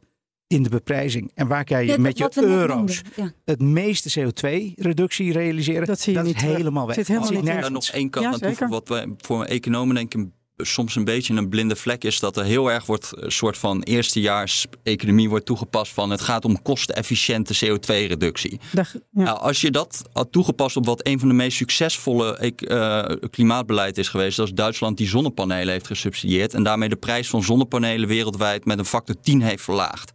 [0.48, 1.32] in de beprijzing?
[1.36, 3.32] En waar kan je Ja, met je we euro's noemden, ja.
[3.46, 5.88] het meeste CO2-reductie realiseren?
[5.88, 6.56] Dat zie je is niet terug.
[6.56, 6.96] helemaal weg.
[6.96, 7.62] Zit helemaal niet ik terug.
[7.62, 7.92] Daar nergens.
[7.92, 8.68] nog één kant Ja.
[8.68, 10.26] Wat wij voor economen denk ik
[10.58, 12.20] soms een beetje een blinde vlek is.
[12.20, 16.46] Dat er heel erg wordt een soort van eerstejaars economie wordt toegepast van het gaat
[16.46, 18.60] om kostenefficiënte CO2-reductie.
[18.72, 19.24] Daar- ja.
[19.24, 23.98] Nou, als je dat had toegepast op wat een van de meest succesvolle eh, klimaatbeleid
[23.98, 28.08] is geweest, dat is Duitsland die zonnepanelen heeft gesubsidieerd en daarmee de prijs van zonnepanelen
[28.08, 30.12] wereldwijd met een factor 10 heeft verlaagd.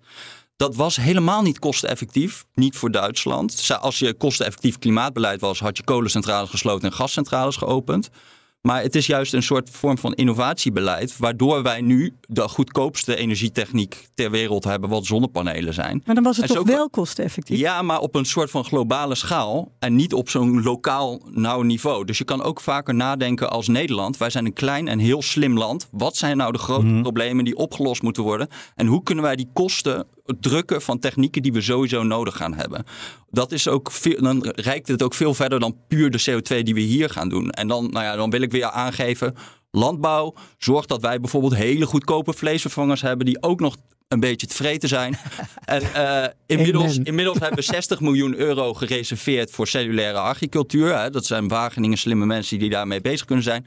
[0.56, 3.68] Dat was helemaal niet kosteneffectief, niet voor Duitsland.
[3.80, 8.10] Als je kosteneffectief klimaatbeleid was, had je kolencentrales gesloten en gascentrales geopend.
[8.60, 14.08] Maar het is juist een soort vorm van innovatiebeleid, waardoor wij nu de goedkoopste energietechniek
[14.14, 16.02] ter wereld hebben, wat zonnepanelen zijn.
[16.04, 17.58] Maar dan was het En toch zo- wel kosteneffectief?
[17.58, 22.04] Ja, maar op een soort van globale schaal en niet op zo'n lokaal nauw niveau.
[22.04, 24.16] Dus je kan ook vaker nadenken als Nederland.
[24.16, 25.88] Wij zijn een klein en heel slim land.
[25.90, 28.48] Wat zijn nou de grote problemen die opgelost moeten worden?
[28.74, 30.06] En hoe kunnen wij die kosten
[30.40, 32.84] drukken van technieken die we sowieso nodig gaan hebben?
[33.30, 36.74] Dat is ook veel, dan reikt het ook veel verder dan puur de CO2 die
[36.74, 37.50] we hier gaan doen.
[37.50, 39.34] En dan, nou ja, dan wil ik weer aangeven.
[39.70, 43.76] Landbouw zorgt dat wij bijvoorbeeld hele goedkope vleesvervangers hebben die ook nog
[44.08, 45.18] een beetje te vreten zijn.
[45.64, 47.04] en eh, inmiddels, Amen.
[47.04, 50.98] inmiddels hebben we 60 miljoen euro gereserveerd voor cellulaire agricultuur.
[50.98, 51.10] Hè.
[51.10, 53.66] Dat zijn Wageningen slimme mensen die daarmee bezig kunnen zijn.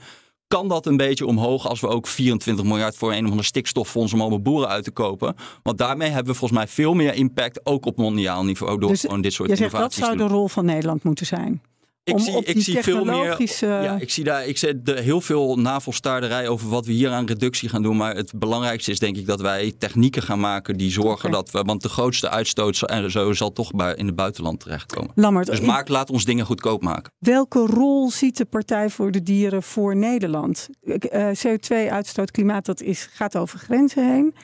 [0.51, 4.13] Kan dat een beetje omhoog als we ook 24 miljard voor een of ander stikstoffonds
[4.13, 5.35] om alle boeren uit te kopen?
[5.63, 9.01] Want daarmee hebben we volgens mij veel meer impact, ook op mondiaal niveau, door Dus
[9.01, 11.61] gewoon dit soort Je zegt dat innovaties zou de rol van Nederland moeten zijn.
[12.03, 13.37] Ik om zie, ik zie veel meer.
[13.59, 17.25] Ja, ik zie daar ik zie de, heel veel navelstaarderij over wat we hier aan
[17.25, 17.97] reductie gaan doen.
[17.97, 21.61] Maar het belangrijkste is denk ik dat wij technieken gaan maken die zorgen dat we.
[21.61, 25.11] Want de grootste uitstoot zal- en zo zal toch bij, in het buitenland terechtkomen.
[25.15, 27.11] Lammert, Dus maak, laat ons dingen goedkoop maken.
[27.19, 30.69] welke rol ziet de Partij voor de Dieren voor Nederland?
[30.81, 34.35] Eh, CO2-uitstoot, klimaat, dat is, gaat over grenzen heen.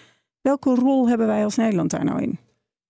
[0.42, 2.40] Welke rol hebben wij als Nederland daar nou in?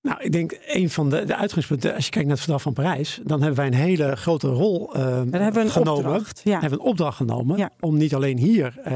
[0.07, 2.73] Nou, ik denk een van de, de uitgangspunten, als je kijkt naar het verdrag van
[2.73, 6.05] Parijs, dan hebben wij een hele grote rol Daar hebben we een genomen.
[6.05, 6.41] opdracht.
[6.43, 6.51] Ja.
[6.59, 7.69] hebben we een opdracht genomen Ja.
[7.79, 8.93] om niet alleen hier eh,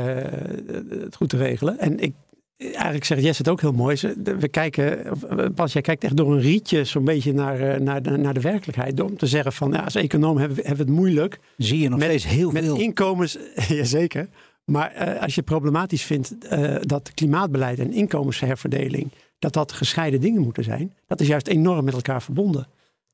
[1.01, 1.79] het goed te regelen.
[1.79, 2.13] En ik,
[2.57, 3.97] eigenlijk zegt Jess het ook heel mooi.
[4.39, 8.17] We kijken, of, eh, jij kijkt echt door een rietje zo'n beetje naar, naar, de,
[8.17, 8.97] naar de werkelijkheid.
[8.97, 11.39] Door om te zeggen van, ja, als econoom hebben we, hebben we het moeilijk.
[11.57, 12.77] Zie je nog Met- steeds heel Met veel.
[12.77, 13.37] inkomens,
[13.67, 14.27] jazeker.
[14.65, 19.07] Maar eh, als je problematisch vindt eh, dat klimaatbeleid en inkomensherverdeling,
[19.41, 22.67] dat dat gescheiden dingen moeten zijn, dat is juist enorm met elkaar verbonden.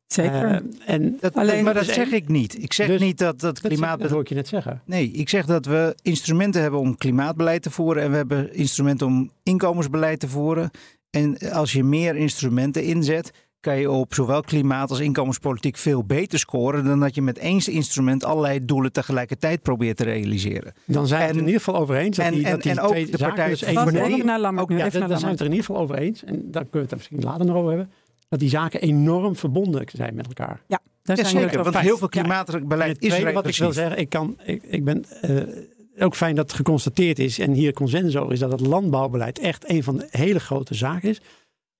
[0.07, 0.45] Zeker.
[0.45, 2.61] Eh, en Dat, Alleen- maar dat dus zeg ik niet.
[2.63, 3.99] Ik zeg Dus- niet dat dat dat, klimaat...
[3.99, 4.81] dat hoor ik je net zeggen.
[4.85, 9.07] Nee, ik zeg dat we instrumenten hebben om klimaatbeleid te voeren en we hebben instrumenten
[9.07, 10.71] om inkomensbeleid te voeren.
[11.09, 13.31] En als je meer instrumenten inzet,
[13.67, 17.65] kan je op zowel klimaat als inkomenspolitiek veel beter scoren dan dat je met één
[17.71, 20.73] instrument allerlei doelen tegelijkertijd probeert te realiseren.
[20.85, 22.17] Dan zijn we het er in ieder geval over eens.
[22.17, 23.91] Dat en- die, en- dat die en ook twee de partij dus van één voor
[23.91, 24.77] VVD één- even naar Lammert ook, nu.
[24.77, 26.23] ja, even daar naar zijn we het er in ieder geval over eens.
[26.23, 27.91] En daar kunnen we het misschien later nog over hebben.
[28.29, 30.61] Dat die zaken enorm verbonden zijn met elkaar.
[30.67, 31.83] Ja, daar Ja, zijn zeker, want eens.
[31.85, 36.15] heel veel klimaatbeleid is wat ik wil zeggen, ik, kan, ik, ik ben eh, ook
[36.15, 39.83] fijn dat het geconstateerd is en hier consensus over is dat het landbouwbeleid echt een
[39.83, 41.21] van de hele grote zaken is.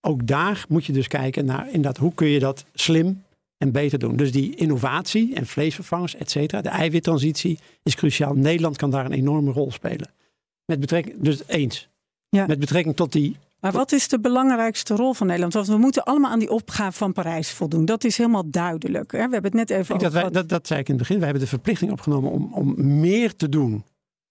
[0.08, 3.24] Ook daar moet je dus kijken naar inderdaad hoe kun je dat slim
[3.58, 4.16] en beter doen.
[4.16, 8.34] Dus die innovatie en vleesvervangers, et cetera, de eiwittransitie is cruciaal.
[8.34, 10.10] Nederland kan daar een enorme rol spelen.
[10.66, 11.88] Met betrekking, dus eens.
[12.30, 12.46] Ja.
[12.46, 15.54] Met betrekking tot die Maar wat is de belangrijkste rol van Nederland?
[15.54, 17.86] Want we moeten allemaal aan die opgave van Parijs voldoen.
[17.86, 19.12] Dat is helemaal duidelijk.
[19.12, 19.28] Hè?
[19.28, 21.02] We hebben het net even Ik over dat, wij, dat, dat zei ik in het
[21.04, 21.18] begin.
[21.18, 23.84] We hebben de verplichting opgenomen om, om meer te doen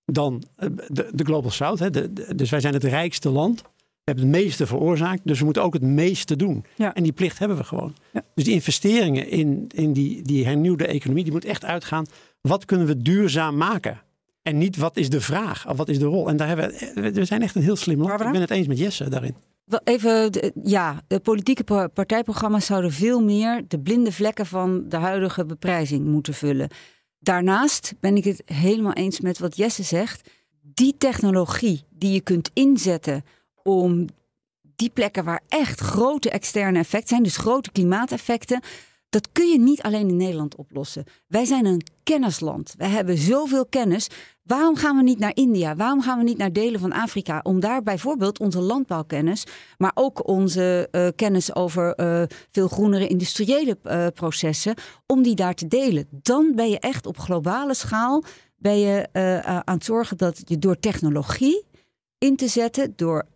[0.05, 1.79] dan eh, de, de Global South.
[1.79, 1.91] Hè.
[1.91, 3.63] De, de- dus wij zijn het rijkste land.
[4.07, 5.21] We hebben het meeste veroorzaakt.
[5.25, 6.65] Dus we moeten ook het meeste doen.
[6.75, 6.95] Ja.
[6.95, 7.95] En die plicht hebben we gewoon.
[8.13, 8.23] Ja.
[8.35, 12.07] Dus die investeringen in, in die, die hernieuwde economie, die moet echt uitgaan.
[12.41, 14.03] Wat kunnen we duurzaam maken?
[14.43, 16.29] En niet wat is de vraag of wat is de rol.
[16.29, 18.09] En daar hebben we, we zijn echt een heel slim land.
[18.09, 18.29] Barbara?
[18.29, 19.35] Ik ben het eens met Jesse daarin.
[19.65, 20.31] Wel Even,
[20.63, 26.05] ja, de politieke pa- partijprogramma's zouden veel meer de blinde vlekken van de huidige beprijzing
[26.05, 26.69] moeten vullen.
[27.19, 30.31] Daarnaast ben ik het helemaal eens met wat Jesse zegt.
[30.63, 33.25] Die technologie die je kunt inzetten
[33.67, 34.07] om
[34.77, 38.61] die plekken waar echt grote externe effecten zijn, dus grote klimaateffecten,
[39.09, 41.05] dat kun je niet alleen in Nederland oplossen.
[41.27, 42.75] Wij zijn een kennisland.
[42.79, 44.09] We hebben zoveel kennis.
[44.43, 45.77] Waarom gaan we niet naar India?
[45.77, 47.41] Waarom gaan we niet naar delen van Afrika?
[47.43, 49.47] Om daar bijvoorbeeld onze landbouwkennis,
[49.79, 54.75] maar ook onze eh, kennis over eh, veel groenere industriële eh, processen,
[55.07, 56.09] om die daar te delen.
[56.11, 58.25] Dan ben je echt op globale schaal
[58.59, 59.09] ben je,
[59.65, 61.65] aan het zorgen dat je door technologie
[62.19, 63.27] in te zetten, door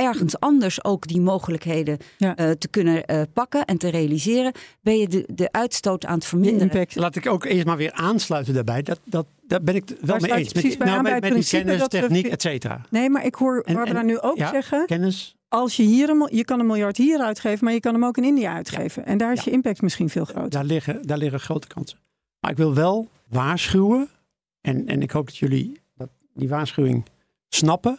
[0.00, 2.36] ergens anders ook die mogelijkheden Ja.
[2.36, 6.24] eh, te kunnen eh, pakken en te realiseren, ben je de, de uitstoot aan het
[6.24, 6.70] verminderen.
[6.70, 6.96] impact.
[6.96, 8.82] Laat ik ook eerst maar weer aansluiten daarbij.
[8.82, 10.42] Dat, dat, daar ben ik het wel mee eens.
[10.42, 12.80] Met, precies die- bij nou, met, die kennis, we techniek, vi- et cetera.
[12.90, 14.86] Nee, maar ik hoor En- Barbara en- nu ook ja, zeggen...
[14.86, 15.36] Kennis.
[15.48, 18.16] als je hier een, je kan een miljard hier uitgeven, maar je kan hem ook
[18.16, 19.06] in India uitgeven.
[19.06, 19.44] En daar is Ja.
[19.44, 20.50] je impact misschien veel groter.
[20.50, 21.98] Daar liggen, daar liggen grote kansen.
[22.40, 24.08] Maar ik wil wel waarschuwen.
[24.60, 27.04] En, en ik hoop dat jullie dat, die waarschuwing
[27.48, 27.98] snappen.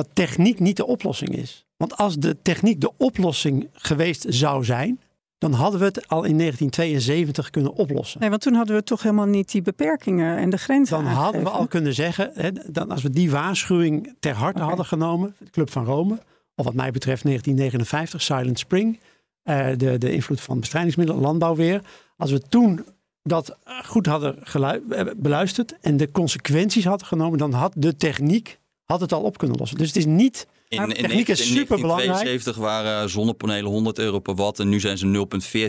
[0.00, 1.66] Dat techniek niet de oplossing is.
[1.76, 5.00] Want als de techniek de oplossing geweest zou zijn.
[5.38, 8.20] Dan hadden we het al in 1972 kunnen oplossen.
[8.20, 11.42] Nee, want toen hadden we toch helemaal niet die beperkingen en de grenzen Dan hadden
[11.42, 15.50] we al kunnen zeggen, hè, dan als we die waarschuwing ter harte hadden genomen, de
[15.50, 16.18] Club van Rome,
[16.54, 19.00] of wat mij betreft 1959, Silent Spring,
[19.42, 21.82] eh, de, de invloed van bestrijdingsmiddelen, landbouw weer.
[22.16, 22.84] Als we toen
[23.22, 28.59] dat goed hadden eh, beluisterd en de consequenties hadden genomen, dan had de techniek
[28.90, 29.78] had het al op kunnen lossen.
[29.78, 32.08] Dus het is niet In, in, techniek is in superbelangrijk.
[32.08, 35.26] 1972 waren zonnepanelen 100 euro per watt en nu zijn ze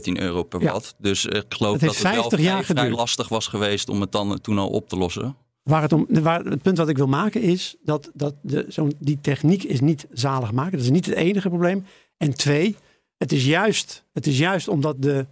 [0.08, 0.72] 0,14 euro per Ja.
[0.72, 0.96] watt.
[0.98, 4.02] Dus ik geloof Het dat het wel 50 vrij, jaar vrij lastig was geweest om
[4.02, 5.36] het dan toen al op te lossen.
[5.64, 8.94] Waar het, om, waar, het punt wat ik wil maken is dat, dat de, zo'n
[9.00, 10.72] die techniek is niet zalig maken.
[10.72, 11.86] Dat is niet het enige probleem.
[12.18, 12.76] En twee,
[13.18, 15.26] het is juist, het is juist omdat de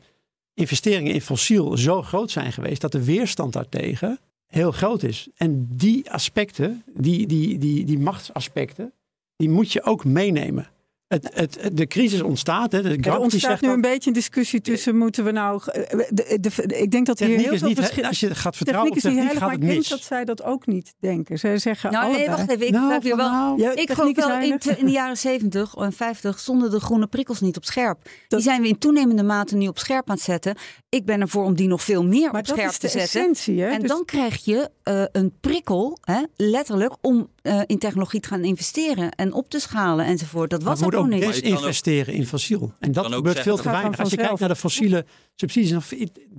[0.53, 4.19] investeringen in fossiel zo groot zijn geweest, dat de weerstand daartegen
[4.49, 5.29] heel groot is.
[5.35, 8.93] En die aspecten, die, die, die, die machtsaspecten,
[9.35, 10.67] die moet je ook meenemen.
[11.09, 12.71] Het, het, de crisis ontstaat.
[12.71, 15.61] Hè, de Er ontstaat nu dat, een beetje een discussie tussen moeten we nou.
[15.65, 18.03] eh, De, de, de- ik denk dat hier heel is veel niet, verschil.
[18.03, 19.79] als je gaat vertrouwen Techniek op is niet techniek heilig, gaat maar het ik denk
[19.79, 19.89] mis.
[19.89, 21.39] dat zij dat ook niet denken.
[21.39, 22.65] Zij zeggen Nou, nee, wacht even.
[22.67, 23.15] Ik Nou, wel.
[23.17, 24.39] nou, Ja, Ik geloof is wel,
[24.77, 27.99] in, de jaren 70 en 50 stonden de groene prikkels niet op scherp.
[28.03, 30.55] Dat- Die zijn we in toenemende mate nu op scherp aan het zetten.
[30.89, 32.91] Ik ben ervoor om die nog veel meer Maar op dat scherp is te de
[32.91, 33.19] zetten.
[33.19, 33.61] essentie.
[33.61, 33.69] Hè?
[33.69, 38.27] En Dus- dan krijg je eh, een prikkel, hè, letterlijk, om eh, in technologie te
[38.27, 40.49] gaan investeren en op te schalen enzovoort.
[40.49, 41.25] Dat was er ook niet.
[41.25, 42.73] Ook- desinvesteren in fossiel.
[42.79, 43.99] En dat gebeurt veel te weinig.
[43.99, 45.85] Als je kijkt naar de fossiele subsidies, nog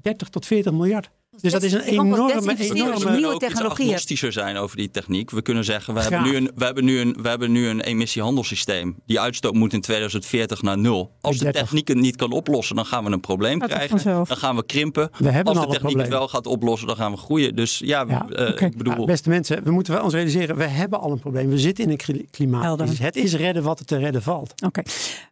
[0.03, 1.11] 30 tot 40 miljard.
[1.41, 3.11] Dus dat is een enorme, We enorme...
[3.11, 5.31] nieuwe ook iets technologie agnostischer zijn over die techniek.
[5.31, 7.81] We kunnen zeggen, we hebben, nu een, we, hebben nu een, we hebben nu een
[7.81, 8.97] emissiehandelssysteem.
[9.07, 11.13] Die uitstoot moet in 2040 naar nul.
[11.21, 11.63] Als de 30.
[11.63, 14.03] techniek het niet kan oplossen, dan gaan we een probleem krijgen.
[14.05, 15.11] Dan gaan we krimpen.
[15.19, 17.57] We hebben Als al de techniek het wel gaat oplossen, dan gaan we groeien.
[17.57, 18.99] Dus ja, Ja, eh, ik bedoel...
[18.99, 21.49] Ja, beste mensen, we moeten wel ons realiseren, we hebben al een probleem.
[21.51, 22.99] We zitten in een kli- klimaatcrisis.
[22.99, 23.05] Helder.
[23.05, 24.55] Het is redden wat er te redden valt.
[24.65, 24.83] Oké,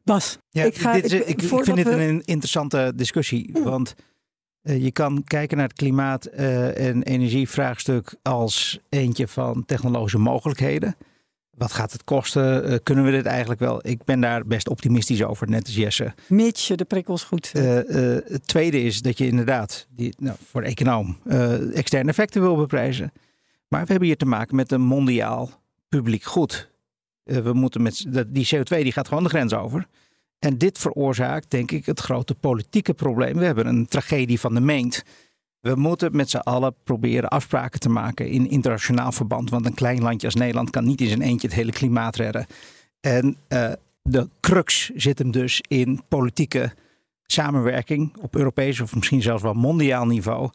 [0.04, 0.38] Bas.
[0.50, 3.50] Ja, ik, ga, dit is, ik, ik, ik voordat vind dit we- een interessante discussie.
[3.64, 4.04] Want eh,
[4.76, 10.96] je kan kijken naar het klimaat- eh, en energievraagstuk als eentje van technologische mogelijkheden.
[11.50, 12.70] wat gaat het kosten?
[12.70, 13.86] Uh, kunnen we dit eigenlijk wel?
[13.86, 16.14] Ik ben daar best optimistisch over, net als Jesse.
[16.28, 17.52] Mits je de prikkels goed.
[17.56, 17.62] Uh,
[18.24, 21.18] het tweede is dat je inderdaad die, nou, voor de econoom
[21.72, 23.12] externe effecten wil beprijzen.
[23.68, 25.50] Maar we hebben hier te maken met een mondiaal
[25.88, 26.70] publiek goed.
[27.24, 29.86] we moeten met die CO2 die gaat gewoon de grens over.
[30.38, 33.38] En dit veroorzaakt, denk ik, het grote politieke probleem.
[33.38, 35.04] We hebben een tragedie van de meent.
[35.60, 39.50] We moeten met z'n allen proberen afspraken te maken in internationaal verband.
[39.50, 42.46] Want een klein landje als Nederland kan niet in zijn eentje het hele klimaat redden.
[43.00, 43.72] En uh,
[44.02, 46.72] de crux zit hem dus in politieke
[47.22, 50.50] samenwerking op Europees of misschien zelfs wel mondiaal niveau.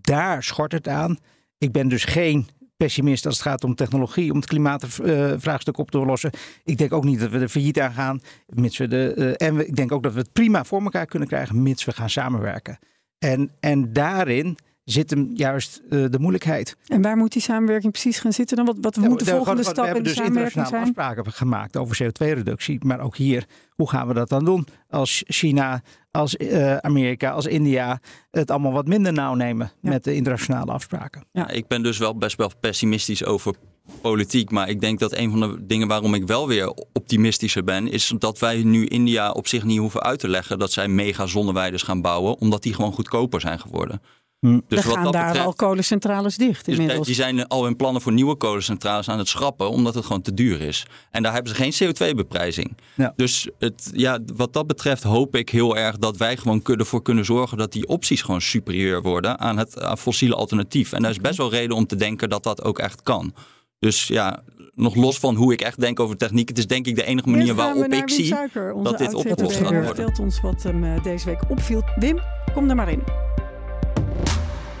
[0.00, 1.18] Daar schort het aan.
[1.58, 2.48] Ik ben dus geen
[2.78, 6.30] pessimist als het gaat om technologie, om het klimaatvraagstuk op te lossen.
[6.64, 8.20] Ik denk ook niet dat we er failliet aan gaan.
[8.46, 11.28] Mits we de, uh, en ik denk ook dat we het prima voor elkaar kunnen
[11.28, 12.78] krijgen, mits we gaan samenwerken.
[13.18, 14.58] En, en daarin
[14.90, 16.76] zit hem juist uh, de moeilijkheid.
[16.86, 18.66] En waar moet die samenwerking precies gaan zitten dan?
[18.66, 20.64] Wat, wat moet de, de volgende stap in de dus samenwerking zijn?
[20.66, 22.78] We hebben dus afspraken gemaakt over CO2-reductie.
[22.84, 24.66] Maar ook hier, hoe gaan we dat dan doen?
[24.88, 29.90] Als China, als uh, Amerika, als India het allemaal wat minder nauw nemen ja.
[29.90, 31.24] met de internationale afspraken.
[31.32, 33.54] Ja, ik ben dus wel best wel pessimistisch over
[34.00, 34.50] politiek.
[34.50, 38.12] Maar ik denk dat een van de dingen waarom ik wel weer optimistischer ben, is
[38.18, 41.82] dat wij nu India op zich niet hoeven uit te leggen dat zij mega zonneweiders
[41.82, 44.00] gaan bouwen, omdat die gewoon goedkoper zijn geworden.
[44.40, 44.60] Hm.
[44.68, 48.02] Dus er gaan wat daar betreft, al kolencentrales dicht dus die zijn al hun plannen
[48.02, 50.86] voor nieuwe kolencentrales aan het schrappen, omdat het gewoon te duur is.
[51.10, 52.76] En daar hebben ze geen CO2-beprijzing.
[52.94, 53.12] Ja.
[53.16, 57.24] Dus het, ja, wat dat betreft hoop ik heel erg dat wij gewoon ervoor kunnen
[57.24, 60.92] zorgen dat die opties gewoon superieur worden aan het fossiele alternatief.
[60.92, 63.34] En daar is best wel reden om te denken dat dat ook echt kan.
[63.78, 64.42] Dus ja,
[64.74, 66.48] nog los van hoe ik echt denk over techniek.
[66.48, 69.62] Het is denk ik de enige manier waarop ik zie Suiker, dat dit opgelost gaat
[69.62, 69.84] worden.
[69.84, 71.82] vertelt ons wat hem eh, deze week opviel.
[71.96, 72.20] Wim,
[72.54, 73.02] kom er maar in.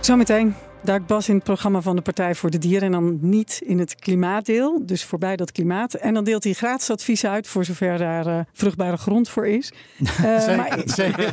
[0.08, 2.82] Zometeen duikt Bas in het programma van de Partij voor de Dieren.
[2.82, 5.94] En dan niet in het klimaatdeel, dus voorbij dat klimaat.
[5.94, 9.72] En dan deelt hij gratis advies uit voor zover daar uh, vruchtbare grond voor is.
[10.00, 10.08] Uh,
[10.40, 11.32] zeker, maar, zeker.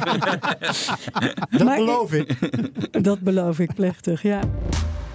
[1.66, 2.38] dat beloof ik.
[3.04, 4.40] Dat beloof ik plechtig, ja.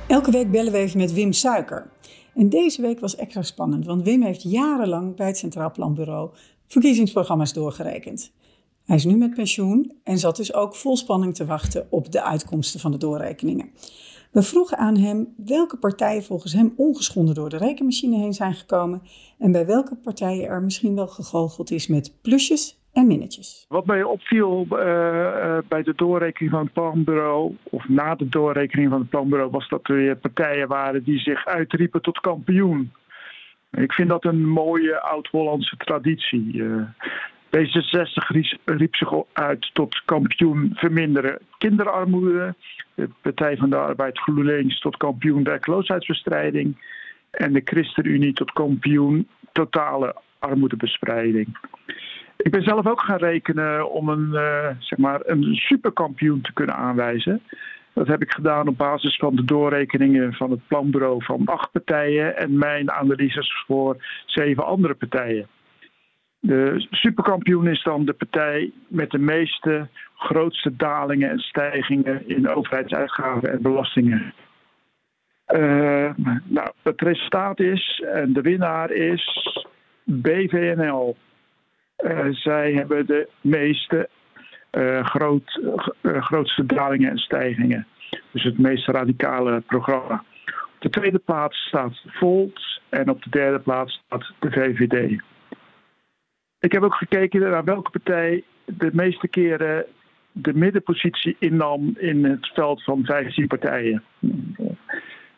[0.06, 1.90] Elke week bellen we even met Wim Suiker.
[2.34, 6.30] En deze week was extra spannend, want Wim heeft jarenlang bij het Centraal Planbureau
[6.66, 8.32] verkiezingsprogramma's doorgerekend.
[8.90, 12.22] Hij is nu met pensioen en zat dus ook vol spanning te wachten op de
[12.22, 13.70] uitkomsten van de doorrekeningen.
[14.32, 19.02] We vroegen aan hem welke partijen volgens hem ongeschonden door de rekenmachine heen zijn gekomen
[19.38, 23.64] en bij welke partijen er misschien wel gegoocheld is met plusjes en minnetjes.
[23.68, 28.90] Wat mij opviel uh, uh, bij de doorrekening van het planbureau, of na de doorrekening
[28.90, 32.92] van het planbureau, was dat er weer partijen waren die zich uitriepen tot kampioen.
[33.70, 36.54] Ik vind dat een mooie oud-Hollandse traditie.
[36.54, 36.82] Uh,
[37.56, 38.28] D66
[38.64, 42.54] riep zich uit tot kampioen verminderen kinderarmoede.
[42.94, 46.84] De Partij van de Arbeid GroenLinks tot kampioen werkloosheidsbestrijding.
[47.30, 51.58] En de ChristenUnie tot kampioen totale armoedebestrijding.
[52.36, 56.76] Ik ben zelf ook gaan rekenen om een, uh, zeg maar een superkampioen te kunnen
[56.76, 57.42] aanwijzen.
[57.92, 62.36] Dat heb ik gedaan op basis van de doorrekeningen van het planbureau van acht partijen
[62.36, 63.96] en mijn analyses voor
[64.26, 65.46] zeven andere partijen.
[66.40, 73.52] De superkampioen is dan de partij met de meeste grootste dalingen en stijgingen in overheidsuitgaven
[73.52, 74.34] en belastingen.
[75.54, 76.10] Uh,
[76.44, 79.48] nou, het resultaat is, en de winnaar is
[80.04, 81.16] BVNL.
[82.04, 84.08] Uh, zij hebben de meeste
[84.72, 85.60] uh, groot,
[86.02, 87.86] grootste dalingen en stijgingen.
[88.30, 90.24] Dus het meest radicale programma.
[90.46, 95.22] Op de tweede plaats staat Volt en op de derde plaats staat de VVD.
[96.60, 99.86] Ik heb ook gekeken naar welke partij de meeste keren
[100.32, 104.02] de middenpositie innam in het veld van 15 partijen.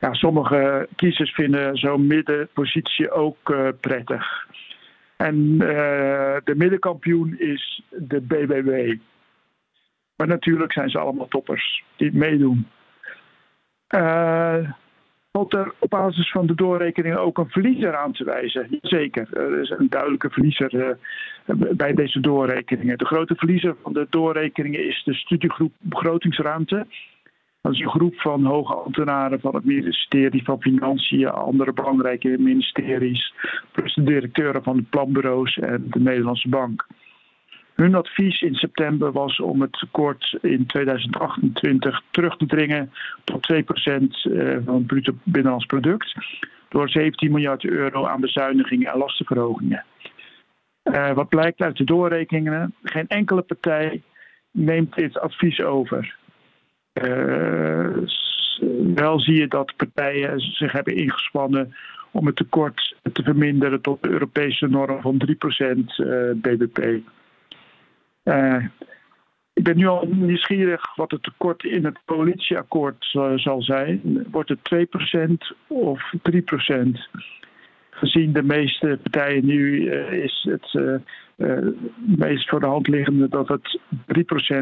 [0.01, 4.47] Ja, sommige kiezers vinden zo'n middenpositie ook uh, prettig.
[5.16, 8.95] En uh, de middenkampioen is de BBW.
[10.16, 12.68] Maar natuurlijk zijn ze allemaal toppers die meedoen.
[13.95, 14.70] Uh,
[15.33, 18.78] Valt er op basis van de doorrekening ook een verliezer aan te wijzen?
[18.83, 20.97] Zeker, er is een duidelijke verliezer uh,
[21.76, 22.99] bij deze doorrekeningen.
[22.99, 26.87] De grote verliezer van de doorrekeningen is de studiegroep Begrotingsruimte.
[27.61, 33.35] Dat is een groep van hoge ambtenaren van het ministerie van Financiën, andere belangrijke ministeries,
[33.70, 36.87] plus de directeuren van de planbureaus en de Nederlandse Bank.
[37.75, 42.93] Hun advies in september was om het tekort in 2028 terug te dringen
[43.25, 46.14] tot 2% eh, van het bruto binnenlands product.
[46.68, 49.85] Door 17 miljard euro aan bezuinigingen en lastenverhogingen.
[50.85, 52.75] Uh, wat blijkt uit de doorrekeningen?
[52.83, 54.03] Geen enkele partij
[54.51, 56.16] neemt dit advies over.
[56.93, 57.97] Uh,
[58.95, 61.75] wel zie je dat partijen zich hebben ingespannen
[62.11, 67.01] om het tekort te verminderen tot de Europese norm van 3% BBP.
[69.53, 72.97] Ik ben nu al nieuwsgierig wat het tekort in het coalitieakkoord
[73.37, 74.27] zal zijn.
[74.31, 74.89] Wordt het
[75.55, 76.20] 2% of 3%?
[77.91, 81.01] Gezien de meeste partijen nu is het
[82.07, 83.81] meest voor de hand liggende dat het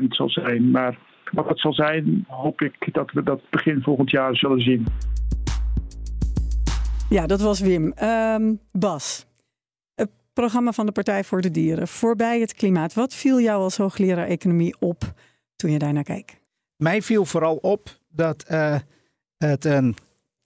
[0.03, 0.71] 3% zal zijn.
[0.71, 0.99] Maar
[1.33, 4.87] wat het zal zijn, hoop ik dat we dat begin volgend jaar zullen zien.
[7.09, 7.93] Ja, dat was Wim.
[8.03, 9.27] Um, Bas,
[10.41, 11.89] programma van de Partij voor de Dieren.
[11.89, 12.95] Voorbij het klimaat.
[12.95, 15.13] Wat viel jou als hoogleraar economie op
[15.57, 16.41] toen je daarnaar keek?
[16.77, 18.77] Mij viel vooral op dat uh,
[19.37, 19.97] het een,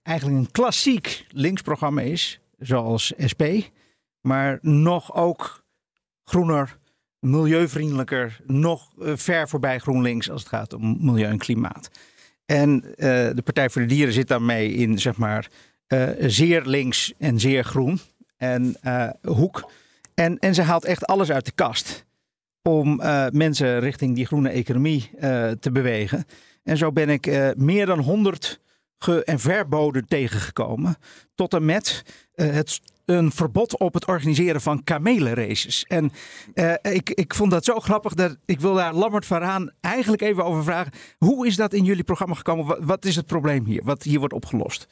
[0.01, 3.43] eigenlijk een klassiek linksprogramma is, zoals SP.
[4.21, 5.63] Maar nog ook
[6.23, 6.77] groener,
[7.19, 11.89] milieuvriendelijker, nog eh, ver voorbij GroenLinks als het gaat om milieu en klimaat.
[12.45, 12.95] En uh,
[13.33, 15.49] de Partij voor de Dieren zit daarmee in, zeg maar,
[16.19, 17.99] zeer links en zeer groen
[18.37, 19.69] en uh, hoek.
[20.15, 22.05] En, en ze haalt echt alles uit de kast
[22.61, 25.09] om uh, mensen richting die groene economie
[25.59, 26.25] te bewegen.
[26.63, 28.59] En zo ben ik meer dan 100
[28.97, 30.95] ge- en verboden tegengekomen.
[31.35, 32.03] Tot en met
[32.33, 35.83] het een verbod op het organiseren van kamelenraces.
[35.83, 36.11] En
[36.81, 40.45] ik, ik vond dat zo grappig dat ik wil daar Lammert van Raan eigenlijk even
[40.45, 40.91] over vragen.
[41.17, 42.85] Hoe is dat in jullie programma gekomen?
[42.85, 43.81] Wat is het probleem hier?
[43.83, 44.87] Wat hier wordt opgelost?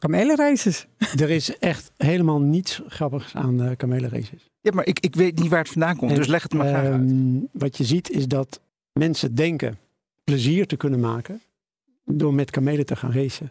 [0.00, 0.86] Kamelenraces.
[1.24, 4.50] Er is echt helemaal niets grappigs aan uh, kamelenraces.
[4.60, 6.66] Ja, maar ik, ik weet niet waar het vandaan komt, en, dus leg het maar
[6.66, 7.10] graag uit.
[7.10, 8.60] Uh, wat je ziet is dat
[8.92, 9.78] mensen denken
[10.24, 11.40] plezier te kunnen maken
[12.04, 13.50] door met kamelen te gaan racen.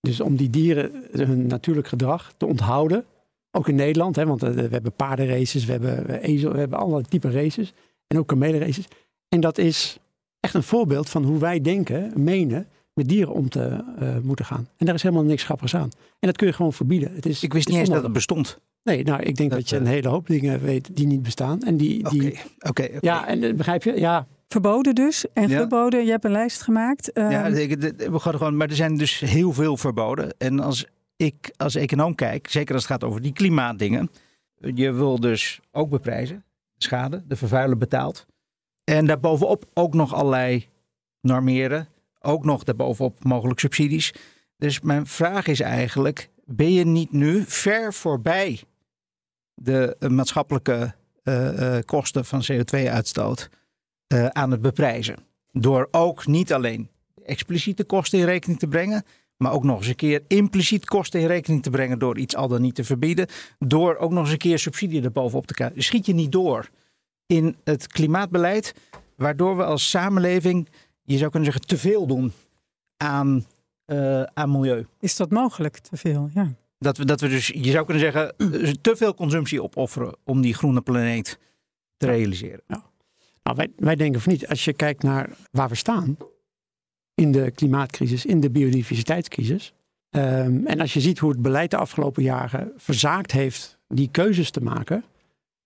[0.00, 3.04] Dus om die dieren hun natuurlijk gedrag te onthouden.
[3.50, 7.30] Ook in Nederland, hè, want we hebben paardenraces, we hebben ezel, we hebben allerlei type
[7.30, 7.72] races.
[8.06, 8.88] En ook kamelenraces.
[9.28, 9.98] En dat is
[10.40, 12.68] echt een voorbeeld van hoe wij denken, menen,
[12.98, 14.68] met dieren om te uh, moeten gaan.
[14.76, 15.90] En daar is helemaal niks grappigs aan.
[16.18, 17.14] En dat kun je gewoon verbieden.
[17.14, 18.58] Het is, ik wist niet eens dat het bestond.
[18.82, 21.62] Nee, nou, ik denk dat, dat je een hele hoop dingen weet die niet bestaan.
[21.62, 22.06] En die.
[22.06, 22.30] Oké, die...
[22.30, 22.98] okay, okay, okay.
[23.00, 24.00] Ja, en begrijp je?
[24.00, 24.26] Ja.
[24.48, 25.56] Verboden dus en ja.
[25.56, 26.04] verboden.
[26.04, 27.10] Je hebt een lijst gemaakt.
[27.14, 27.30] Uh...
[27.30, 30.34] Ja, we gaan gewoon, maar er zijn dus heel veel verboden.
[30.38, 30.86] En als
[31.16, 34.10] ik als econoom kijk, zeker als het gaat over die klimaatdingen.
[34.74, 36.44] Je wil dus ook beprijzen,
[36.76, 38.26] schade, de vervuiler betaalt.
[38.84, 40.66] En daarbovenop ook nog allerlei
[41.20, 41.88] normeren.
[42.20, 44.12] Ook nog daarbovenop mogelijk subsidies.
[44.56, 48.62] Dus mijn vraag is eigenlijk: ben je niet nu ver voorbij
[49.54, 50.94] de uh, maatschappelijke
[51.24, 53.48] uh, uh, kosten van CO2-uitstoot
[54.32, 55.16] aan het beprijzen?
[55.52, 56.90] Door ook niet alleen
[57.24, 59.04] expliciete kosten in rekening te brengen,
[59.36, 62.48] maar ook nog eens een keer impliciet kosten in rekening te brengen door iets al
[62.48, 63.26] dan niet te verbieden.
[63.58, 65.82] Door ook nog eens een keer subsidie erbovenop te krijgen.
[65.82, 66.68] Schiet je niet door
[67.26, 68.74] in het klimaatbeleid,
[69.16, 70.68] waardoor we als samenleving
[71.12, 72.32] je zou kunnen zeggen, te veel doen
[72.96, 73.44] aan,
[73.86, 74.86] uh, aan milieu.
[75.00, 76.30] Is dat mogelijk, te veel?
[76.34, 76.54] Ja.
[76.78, 78.34] Dat we, dat we dus, je zou kunnen zeggen,
[78.80, 81.38] te veel consumptie opofferen om die groene planeet
[81.96, 82.60] te realiseren.
[82.66, 82.82] Ja.
[83.42, 84.48] Nou, wij, wij denken van niet.
[84.48, 86.16] Als je kijkt naar waar we staan
[87.14, 89.72] in de klimaatcrisis, in de biodiversiteitscrisis.
[90.10, 94.50] Um, en als je ziet hoe het beleid de afgelopen jaren verzaakt heeft die keuzes
[94.50, 95.04] te maken,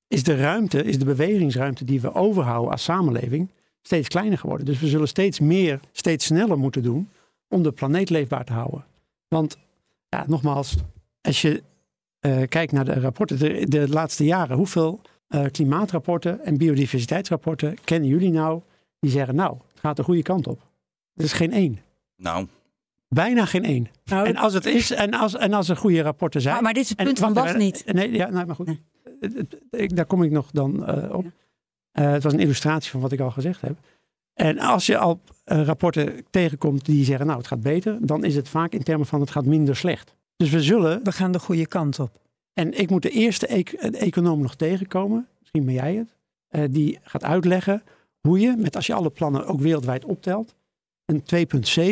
[0.08, 3.50] is de ruimte, is de bewegingsruimte die we overhouden als samenleving,
[3.82, 4.66] steeds kleiner geworden.
[4.66, 7.08] Dus we zullen steeds meer, steeds sneller moeten doen
[7.48, 8.84] om de planeet leefbaar te houden.
[9.28, 9.58] Want,
[10.08, 10.76] ja, nogmaals,
[11.20, 11.62] als je
[12.20, 18.08] uh, kijkt naar de rapporten, de, de laatste jaren, hoeveel uh, klimaatrapporten en biodiversiteitsrapporten kennen
[18.08, 18.60] jullie nou
[19.00, 20.60] die zeggen, nou, het gaat de goede kant op?
[21.14, 21.80] Er is geen één.
[22.16, 22.46] Nou.
[23.08, 23.88] Bijna geen één.
[24.04, 26.54] Nou, en als het is, en als, en als er goede rapporten zijn.
[26.54, 27.84] Maar, maar dit is het punt en, van Bas niet.
[27.86, 28.66] Nee, ja, nee maar goed.
[28.66, 29.88] Nee.
[29.88, 31.24] Daar kom ik nog dan uh, op.
[31.24, 31.30] Ja.
[31.92, 33.76] Uh, het was een illustratie van wat ik al gezegd heb.
[34.34, 38.34] En als je al uh, rapporten tegenkomt die zeggen, nou het gaat beter, dan is
[38.34, 40.14] het vaak in termen van het gaat minder slecht.
[40.36, 41.04] Dus we zullen.
[41.04, 42.20] We gaan de goede kant op.
[42.52, 46.16] En ik moet de eerste e econoom nog tegenkomen, misschien ben jij het,
[46.50, 47.82] uh, die gaat uitleggen
[48.20, 50.54] hoe je, met als je alle plannen ook wereldwijd optelt,
[51.04, 51.22] een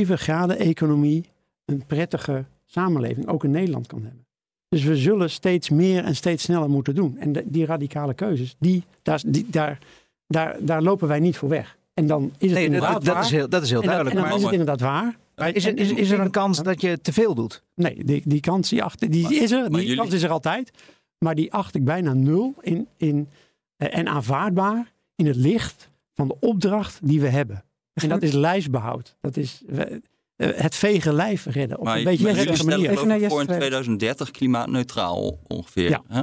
[0.07, 1.25] 2,7 graden economie,
[1.65, 4.27] een prettige samenleving ook in Nederland kan hebben.
[4.71, 7.17] Dus we zullen steeds meer en steeds sneller moeten doen.
[7.19, 9.79] En de, die radicale keuzes, die, daar, die, daar,
[10.27, 11.77] daar, daar lopen wij niet voor weg.
[11.95, 13.25] En dan is het nee, inderdaad dat, dat waar.
[13.25, 14.17] Is heel, dat is heel en duidelijk.
[14.17, 15.17] Dan, en dan is het inderdaad waar.
[15.37, 17.63] Maar is, er, is, is er een kans dat je te veel doet?
[17.75, 19.69] Nee, die, die kans die achter, die Maar- is er.
[19.71, 20.71] Die jullie- kans is er altijd.
[21.19, 23.29] Maar die acht ik bijna nul in, in,
[23.77, 27.65] eh, en aanvaardbaar in het licht van de opdracht die we hebben.
[27.93, 29.17] En dat is lijfsbehoud.
[29.21, 30.01] Dat is we-
[30.47, 32.91] het vege lijf redden op Maar, een beetje jullie manier.
[32.91, 33.47] Even naar voor in Vrede.
[33.47, 35.91] 2030 klimaatneutraal ongeveer.
[35.91, 36.03] Ja.
[36.09, 36.23] Hè?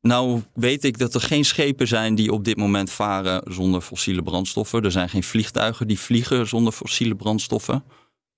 [0.00, 4.22] Nou weet ik dat er geen schepen zijn die op dit moment varen zonder fossiele
[4.22, 4.82] brandstoffen.
[4.82, 7.84] Er zijn geen vliegtuigen die vliegen zonder fossiele brandstoffen.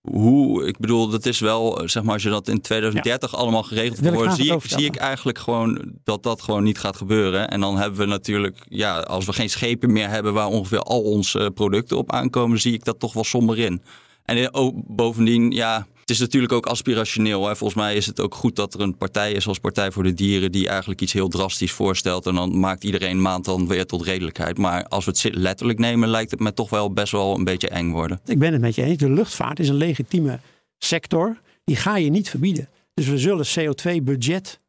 [0.00, 3.98] hoe, ik bedoel, dat is wel, zeg maar, als je dat in 2030 allemaal geregeld
[3.98, 7.48] Wil wordt, zie het ik, zie ik eigenlijk gewoon dat dat gewoon niet gaat gebeuren.
[7.48, 11.02] En dan hebben we natuurlijk, ja, als we geen schepen meer hebben waar ongeveer al
[11.02, 13.82] onze producten op aankomen, zie ik dat toch wel somber in.
[14.28, 17.46] En eh, ook bovendien, ja, het is natuurlijk ook aspirationeel.
[17.46, 17.56] Hè.
[17.56, 20.14] Volgens mij is het ook goed dat er een partij is als Partij voor de
[20.14, 22.26] Dieren die eigenlijk iets heel drastisch voorstelt.
[22.26, 24.58] En dan maakt iedereen een maand dan weer tot redelijkheid.
[24.58, 27.68] Maar als we het letterlijk nemen, lijkt het me toch wel best wel een beetje
[27.68, 28.20] eng worden.
[28.24, 28.96] Ik ben het met je eens.
[28.96, 30.40] De luchtvaart is een legitieme
[30.78, 31.40] sector.
[31.64, 32.68] Die ga je niet verbieden.
[32.94, 34.60] Dus we zullen CO2-budget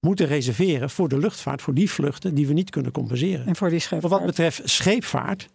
[0.00, 3.46] moeten reserveren voor de luchtvaart, voor die vluchten die we niet kunnen compenseren.
[3.46, 4.12] En voor die scheepvaart.
[4.12, 5.48] wat betreft scheepvaart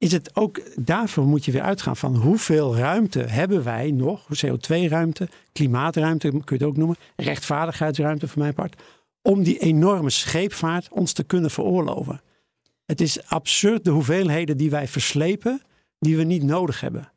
[0.00, 5.28] is het ook, daarvoor moet je weer uitgaan van hoeveel ruimte hebben wij nog, CO2-ruimte,
[5.52, 8.82] klimaatruimte kun je het ook noemen, rechtvaardigheidsruimte voor mijn part,
[9.22, 12.20] om die enorme scheepvaart ons te kunnen veroorloven.
[12.86, 15.62] Het is absurd de hoeveelheden die wij verslepen,
[15.98, 17.12] die we niet nodig hebben.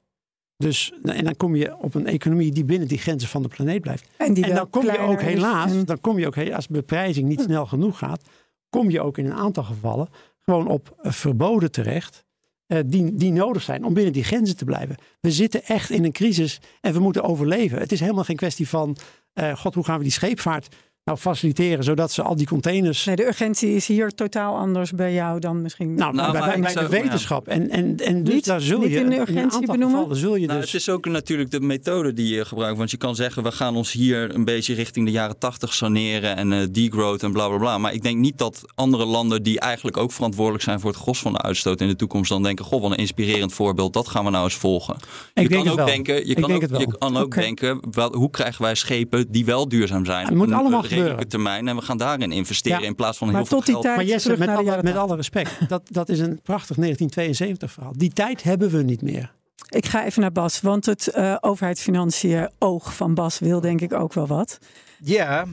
[0.58, 3.82] Dus, en dan kom je op een economie die binnen die grenzen van de planeet
[3.82, 4.08] blijft.
[4.18, 6.68] En, die En wel dan kom je ook helaas, en- dan kom je ook, als
[6.68, 8.24] beprijzing niet snel genoeg gaat,
[8.70, 10.10] kom je ook in een aantal gevallen
[10.42, 12.26] gewoon op eh, verboden terecht.
[12.74, 14.96] Eh, die, die nodig zijn om binnen die grenzen te blijven.
[15.20, 17.80] We zitten echt in een crisis en we moeten overleven.
[17.80, 18.98] Het is helemaal geen kwestie van,
[19.34, 20.76] eh, god, hoe gaan we die scheepvaart
[21.06, 23.06] nou faciliteren zodat ze al die containers.
[23.06, 25.94] Nee, de urgentie is hier totaal anders bij jou dan misschien.
[25.94, 27.48] Nou, Nou, bij, maar bij, ik bij zou- de wetenschap.
[27.48, 29.90] En, en, en dus Niet- daar zul niet je in de een urgentie aantal benoemen?
[29.90, 30.72] gevallen zul je Nou, dus.
[30.72, 32.78] het is ook natuurlijk de methode die je gebruikt.
[32.78, 36.36] Want je kan zeggen, we gaan ons hier een beetje richting de jaren 80 saneren
[36.38, 37.78] en eh degrowth en bla bla bla.
[37.78, 41.20] Maar ik denk niet dat andere landen die eigenlijk ook verantwoordelijk zijn voor het gros
[41.20, 44.24] van de uitstoot in de toekomst dan denken, goh, wat een inspirerend voorbeeld, dat gaan
[44.26, 44.96] we nou eens volgen.
[45.00, 45.86] Je denk kan het ook wel.
[45.86, 46.80] denken, je Ik kan denk ook, het wel.
[46.80, 50.26] je kan ook denken, wel, hoe krijgen wij schepen die wel duurzaam zijn?
[50.26, 51.28] Het moet een allemaal redelijke gebeuren.
[51.30, 52.88] termijn en we gaan daarin investeren Ja.
[52.88, 53.86] in plaats van maar heel veel tot die geld.
[53.86, 54.96] tijd Maar Jesse, met, alle, met 80.
[54.96, 57.94] alle respect, dat, dat is een prachtig 1972 verhaal.
[57.98, 59.34] Die tijd hebben we niet meer.
[59.70, 63.94] Ik ga even naar Bas, want het eh, overheidsfinanciën oog van Bas wil denk ik
[63.94, 64.58] ook wel wat.
[65.04, 65.46] Ja,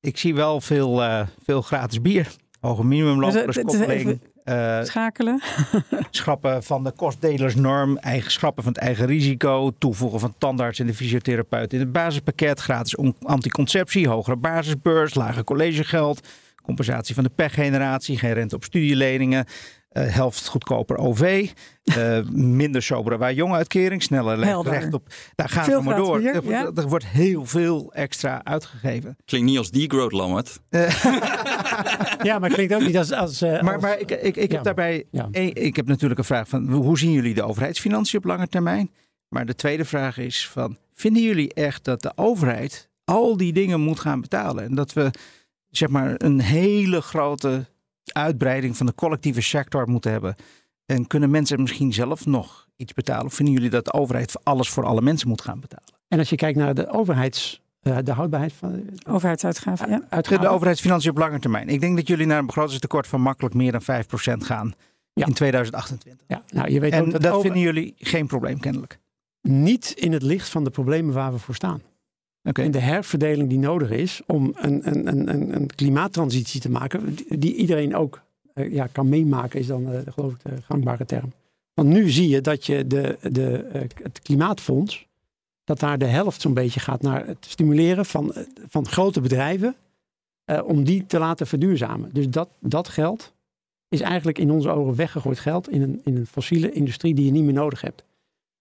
[0.00, 2.28] ik zie wel veel, eh, veel gratis bier.
[2.60, 4.20] Hoge minimumloon, Dus, eh, is koppeling.
[4.46, 5.40] Eh, Schakelen.
[6.10, 10.94] schrappen van de kostdelersnorm, eigen schrappen van het eigen risico, toevoegen van tandarts en de
[10.94, 16.28] fysiotherapeut in het basispakket, gratis on- anticonceptie, hogere basisbeurs, lager collegegeld,
[16.62, 19.46] compensatie van de pechgeneratie, geen rente op studieleningen,
[19.96, 21.50] eh, helft goedkoper OV,
[21.84, 24.72] eh, minder sobere waar jonge uitkering, sneller Helder.
[24.72, 25.08] recht op.
[25.34, 26.20] Daar gaat Veel het maar door.
[26.22, 26.70] er, ja.
[26.74, 29.16] er wordt heel veel extra uitgegeven.
[29.24, 30.60] Klinkt niet als degrowth, Lammert.
[32.22, 33.12] Ja, maar klinkt ook niet als...
[33.12, 34.54] als, eh, Maar, als- maar ik, ik, ik ja.
[34.54, 35.04] heb daarbij.
[35.10, 35.28] Ja.
[35.52, 38.90] Ik heb natuurlijk een vraag van hoe zien jullie de overheidsfinanciën op lange termijn?
[39.28, 43.80] Maar de tweede vraag is van vinden jullie echt dat de overheid al die dingen
[43.80, 44.64] moet gaan betalen?
[44.64, 45.10] En dat we
[45.70, 47.66] zeg maar een hele grote
[48.14, 50.34] uitbreiding van de collectieve sector moeten hebben.
[50.86, 53.26] En kunnen mensen misschien zelf nog iets betalen?
[53.26, 55.88] Of vinden jullie dat de overheid voor alles voor alle mensen moet gaan betalen?
[56.08, 57.62] En als je kijkt naar de overheids...
[57.82, 59.98] eh, de houdbaarheid van Overheidsuitgaven, ja.
[59.98, 60.40] De, uitgaven.
[60.44, 61.68] de overheidsfinanciën op lange termijn.
[61.68, 63.84] Ik denk dat jullie naar een begrotingstekort van makkelijk meer dan 5%
[64.44, 64.74] gaan
[65.12, 65.26] Ja.
[65.26, 66.24] in 2028.
[66.28, 68.98] Ja, nou, je weet En ook dat, dat, over- vinden jullie geen probleem kennelijk.
[69.42, 71.82] niet in het licht van de problemen waar we voor staan.
[72.46, 72.62] Oké.
[72.62, 77.54] En de herverdeling die nodig is om een, een, een, een, klimaattransitie te maken, die-
[77.54, 78.20] iedereen ook
[78.54, 81.32] eh, ja, kan meemaken, is dan eh, geloof ik de gangbare term.
[81.74, 85.06] Want nu zie je dat je de, de, eh, het klimaatfonds,
[85.64, 88.34] dat daar de helft zo'n beetje gaat naar het stimuleren van,
[88.68, 89.74] van grote bedrijven,
[90.64, 92.10] om die te laten verduurzamen.
[92.12, 93.32] Dus dat, dat geld
[93.88, 97.30] is eigenlijk in onze ogen weggegooid geld in een, in een fossiele industrie die je
[97.30, 98.04] niet meer nodig hebt.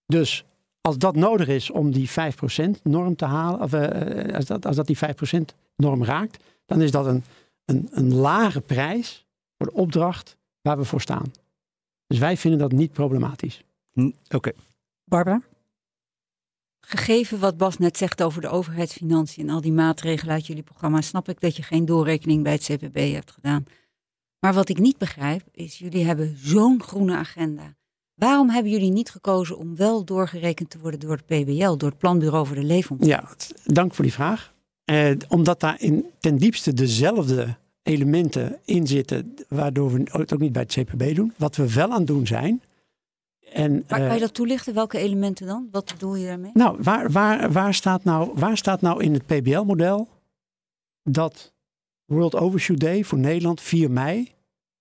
[0.06, 0.46] Dus
[0.86, 4.76] als dat nodig is om die 5% norm te halen, of eh, als, dat, als
[4.76, 5.40] dat die 5%
[5.76, 7.24] norm raakt, dan is dat een,
[7.66, 9.26] een, een lage prijs
[9.58, 11.32] voor de opdracht waar we voor staan.
[12.08, 13.64] Dus wij vinden dat niet problematisch.
[14.30, 14.52] Oké.
[15.04, 15.42] Barbara?
[16.80, 21.02] Gegeven wat Bas net zegt over de overheidsfinanciën en al die maatregelen uit jullie programma,
[21.02, 23.66] snap ik dat je geen doorrekening bij het CPB hebt gedaan.
[24.40, 27.76] Maar wat ik niet begrijp, is jullie hebben zo'n groene agenda.
[28.16, 31.97] Waarom hebben jullie niet gekozen om wel doorgerekend te worden door het PBL, door het
[31.97, 33.22] Planbureau voor de Leefomgeving?
[33.22, 34.53] Ja, dank voor die vraag.
[34.86, 40.51] Eh, omdat daar in, ten diepste dezelfde elementen in zitten, waardoor we het ook niet
[40.51, 41.34] bij het CPB doen.
[41.38, 42.61] Wat we wel aan het doen zijn.
[43.53, 44.74] En, Maar eh, kan je dat toelichten?
[44.74, 45.68] Welke elementen dan?
[45.72, 46.51] Wat bedoel je daarmee?
[46.53, 50.07] Nou, waar, waar, waar, staat nou, waar staat nou in het PBL-model
[51.03, 51.53] dat
[52.05, 54.35] World Overshoot Day voor Nederland 4 mei,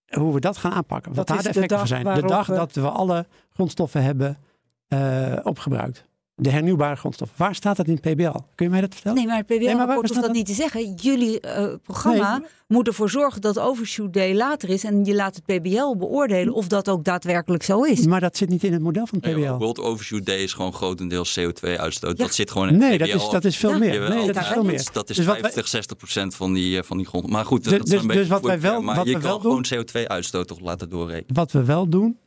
[0.07, 1.15] hoe we dat gaan aanpakken?
[1.15, 2.05] Wat Dat daar de effecten van zijn.
[2.05, 4.39] De dag dat we alle grondstoffen hebben
[4.89, 6.05] eh, opgebruikt.
[6.37, 7.39] De hernieuwbare grondstoffen.
[7.39, 8.39] Waar staat dat in het PBL?
[8.55, 9.17] Kun je mij dat vertellen?
[9.19, 10.95] Nee, maar het Nee, PBL-rapport waar hoeft dat niet te zeggen.
[10.95, 12.47] Jullie eh, programma Nee.
[12.69, 14.85] moet ervoor zorgen dat overshoot day later is.
[14.85, 18.07] En je laat het PBL beoordelen of dat ook daadwerkelijk zo is.
[18.07, 19.45] Maar dat zit niet in het model van het Nee, PBL.
[19.51, 22.19] joh, World Overshoot Day is gewoon grotendeels CO2-uitstoot.
[22.19, 22.25] Ja.
[22.25, 23.17] Dat zit gewoon in Nee, het dat PBL.
[23.25, 23.79] is, dat is veel Ja.
[23.79, 23.93] meer.
[23.93, 24.75] Jawel, Nee, dat is veel dat meer.
[24.75, 27.27] is, dat is Dus wat wij- 50, 60 procent van die, eh, van die grond.
[27.31, 29.13] Maar goed, Dus- dat zijn een dus- beetje dus wat wij wel- Maar wat je
[29.15, 31.35] we kan wel gewoon CO2-uitstoot toch laten doorrekenen.
[31.35, 32.19] Wat we wel doen,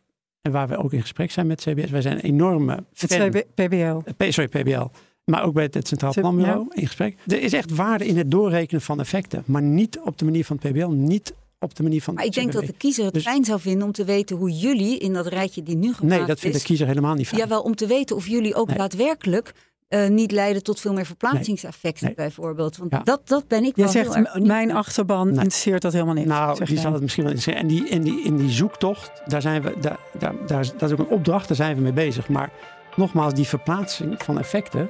[0.48, 3.44] en waar we ook in gesprek zijn met CBS, wij zijn een enorme Het fan-
[3.54, 4.12] PBL.
[4.18, 4.86] P- sorry, PBL.
[5.26, 7.18] Maar ook bij het, Centraal Planbureau in gesprek.
[7.28, 9.44] Er is echt waarde in het doorrekenen van effecten.
[9.46, 12.34] Maar niet op de manier van het PBL, niet op de manier van Maar ik
[12.34, 15.14] denk dat de kiezer het Dus- fijn zou vinden om te weten hoe jullie in
[15.14, 17.42] dat rijtje die nu gemaakt Nee, dat vindt is, de kiezer helemaal niet fijn.
[17.42, 18.78] Jawel, om te weten of jullie ook Nee.
[18.78, 19.54] daadwerkelijk
[19.88, 22.16] eh, niet leiden tot veel meer verplaatsingseffecten Nee.
[22.16, 22.78] bijvoorbeeld.
[22.78, 23.02] Want Ja.
[23.04, 25.34] dat, dat ben ik Jij wel zegt, heel erg benieuwd mijn achterban Nee.
[25.36, 26.26] interesseert dat helemaal niet.
[26.26, 27.70] Nou, die zal het misschien wel interesseren.
[27.70, 30.82] En die, in, die, in die zoektocht, daar zijn we, daar, daar, daar, is- dat
[30.82, 32.30] is ook een opdracht, daar zijn we mee bezig.
[32.30, 32.50] Maar
[32.96, 34.90] nogmaals, die verplaatsing van effecten,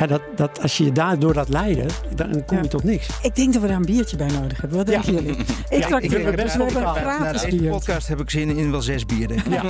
[0.00, 2.68] ja, dat, dat, als je je daardoor laat leiden, dan kom je Ja.
[2.68, 3.08] tot niks.
[3.22, 4.78] Ik denk dat we daar een biertje bij nodig hebben.
[4.78, 4.92] Wat Ja.
[5.02, 5.38] denken jullie?
[5.68, 7.70] Ik Ja, ik vind dus best we hebben wel een gratis deze bier.
[7.70, 9.52] podcast heb ik zin in wel zes bier, denk ik.
[9.52, 9.62] Ja,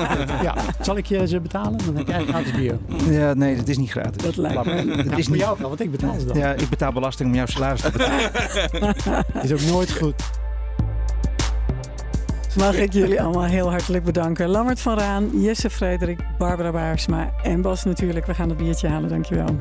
[0.43, 0.55] ja.
[0.81, 1.79] Zal ik je ze betalen?
[1.85, 2.79] Dan heb jij een gratis bier.
[3.11, 4.23] Ja, nee, dat is niet gratis.
[4.23, 4.73] Dat lijkt me.
[4.73, 5.43] Het Ja, is voor niet.
[5.45, 6.37] jou wel, want ik betaal ze dan.
[6.39, 9.25] Ja, ik betaal belasting om jouw salaris te betalen.
[9.45, 10.15] Is ook nooit goed.
[12.57, 14.49] Mag ik jullie allemaal heel hartelijk bedanken.
[14.49, 18.27] Lammert van Raan, Jesse Frederik, Barbara Baarsma en Bas natuurlijk.
[18.27, 19.61] We gaan het biertje halen, dankjewel.